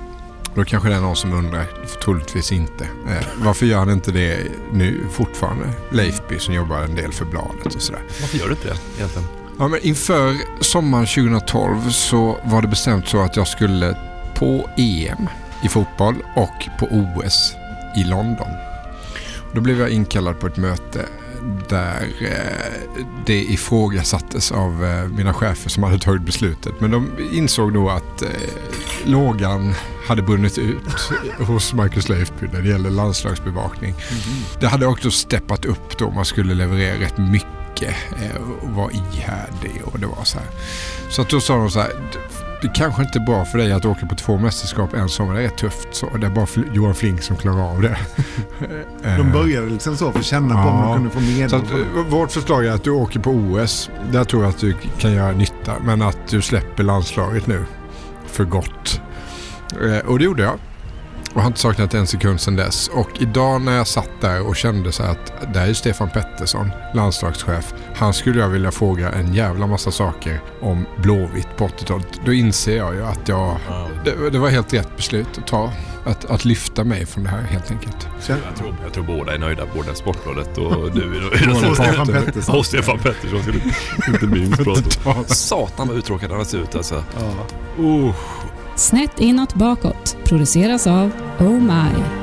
[0.56, 1.66] Då kanske det är någon som undrar,
[2.04, 2.84] troligtvis inte.
[2.84, 4.38] Eh, varför gör han inte det
[4.72, 5.70] nu fortfarande?
[5.92, 8.02] Leifby som jobbar en del för bladet och sådär.
[8.22, 9.28] Varför gör du inte det egentligen?
[9.60, 13.98] Ja, men inför sommaren 2012 så var det bestämt så att jag skulle
[14.36, 15.28] på EM
[15.64, 17.56] i fotboll och på OS
[17.98, 18.48] i London.
[19.54, 21.06] Då blev jag inkallad på ett möte
[21.70, 22.94] där eh,
[23.26, 26.74] det ifrågasattes av eh, mina chefer som hade tagit beslutet.
[26.80, 28.30] Men de insåg då att eh,
[29.06, 29.74] lågan
[30.08, 33.96] hade brunnit ut hos Marcus Leifby när det gäller landslagsbevakning.
[34.60, 36.12] Det hade också steppat upp då.
[36.12, 37.96] Man skulle leverera rätt mycket
[38.62, 40.48] och vara ihärdig och det var så här.
[41.10, 41.92] Så att då sa de så här.
[42.64, 45.34] "Det- kanske inte är bra för dig att åka på två mästerskap en sommar.
[45.34, 46.10] Det är tufft så.
[46.18, 47.98] Det är bara Johan Flink som klarar av det.
[49.18, 51.50] De började liksom så för att känna på om de kunde få medel.
[51.50, 51.78] Så att, eh,
[52.10, 53.90] vårt förslag är att du åker på OS.
[54.12, 55.74] Där tror jag att du kan göra nytta.
[55.86, 57.66] Men att du släpper landslaget nu.
[58.28, 59.02] För gott.
[59.84, 60.54] Eh, och det gjorde jag.
[61.34, 62.88] Och har inte saknat en sekund sedan dess.
[62.88, 66.72] Och idag när jag satt där och kände så här att där är Stefan Pettersson,
[66.94, 67.74] landslagschef.
[67.96, 72.08] Han skulle jag vilja fråga en jävla massa saker om Blåvitt på 80-talet.
[72.26, 73.58] Då inser jag ju att jag...
[74.06, 75.72] Det, det var helt rätt beslut att ta.
[76.06, 78.08] Att, att lyfta mig från det här helt enkelt.
[78.28, 81.30] Jag tror, jag tror båda är nöjda, både Sportbladet och du.
[81.70, 82.56] Och Stefan Pettersson.
[82.58, 83.60] Och Stefan Pettersson skulle
[84.08, 84.64] inte minst
[85.04, 85.24] prata.
[85.34, 87.04] Satan vad uttråkad han sett ut alltså.
[87.78, 88.16] Oh.
[88.76, 92.23] Snett inåt bakåt produceras av Oh My.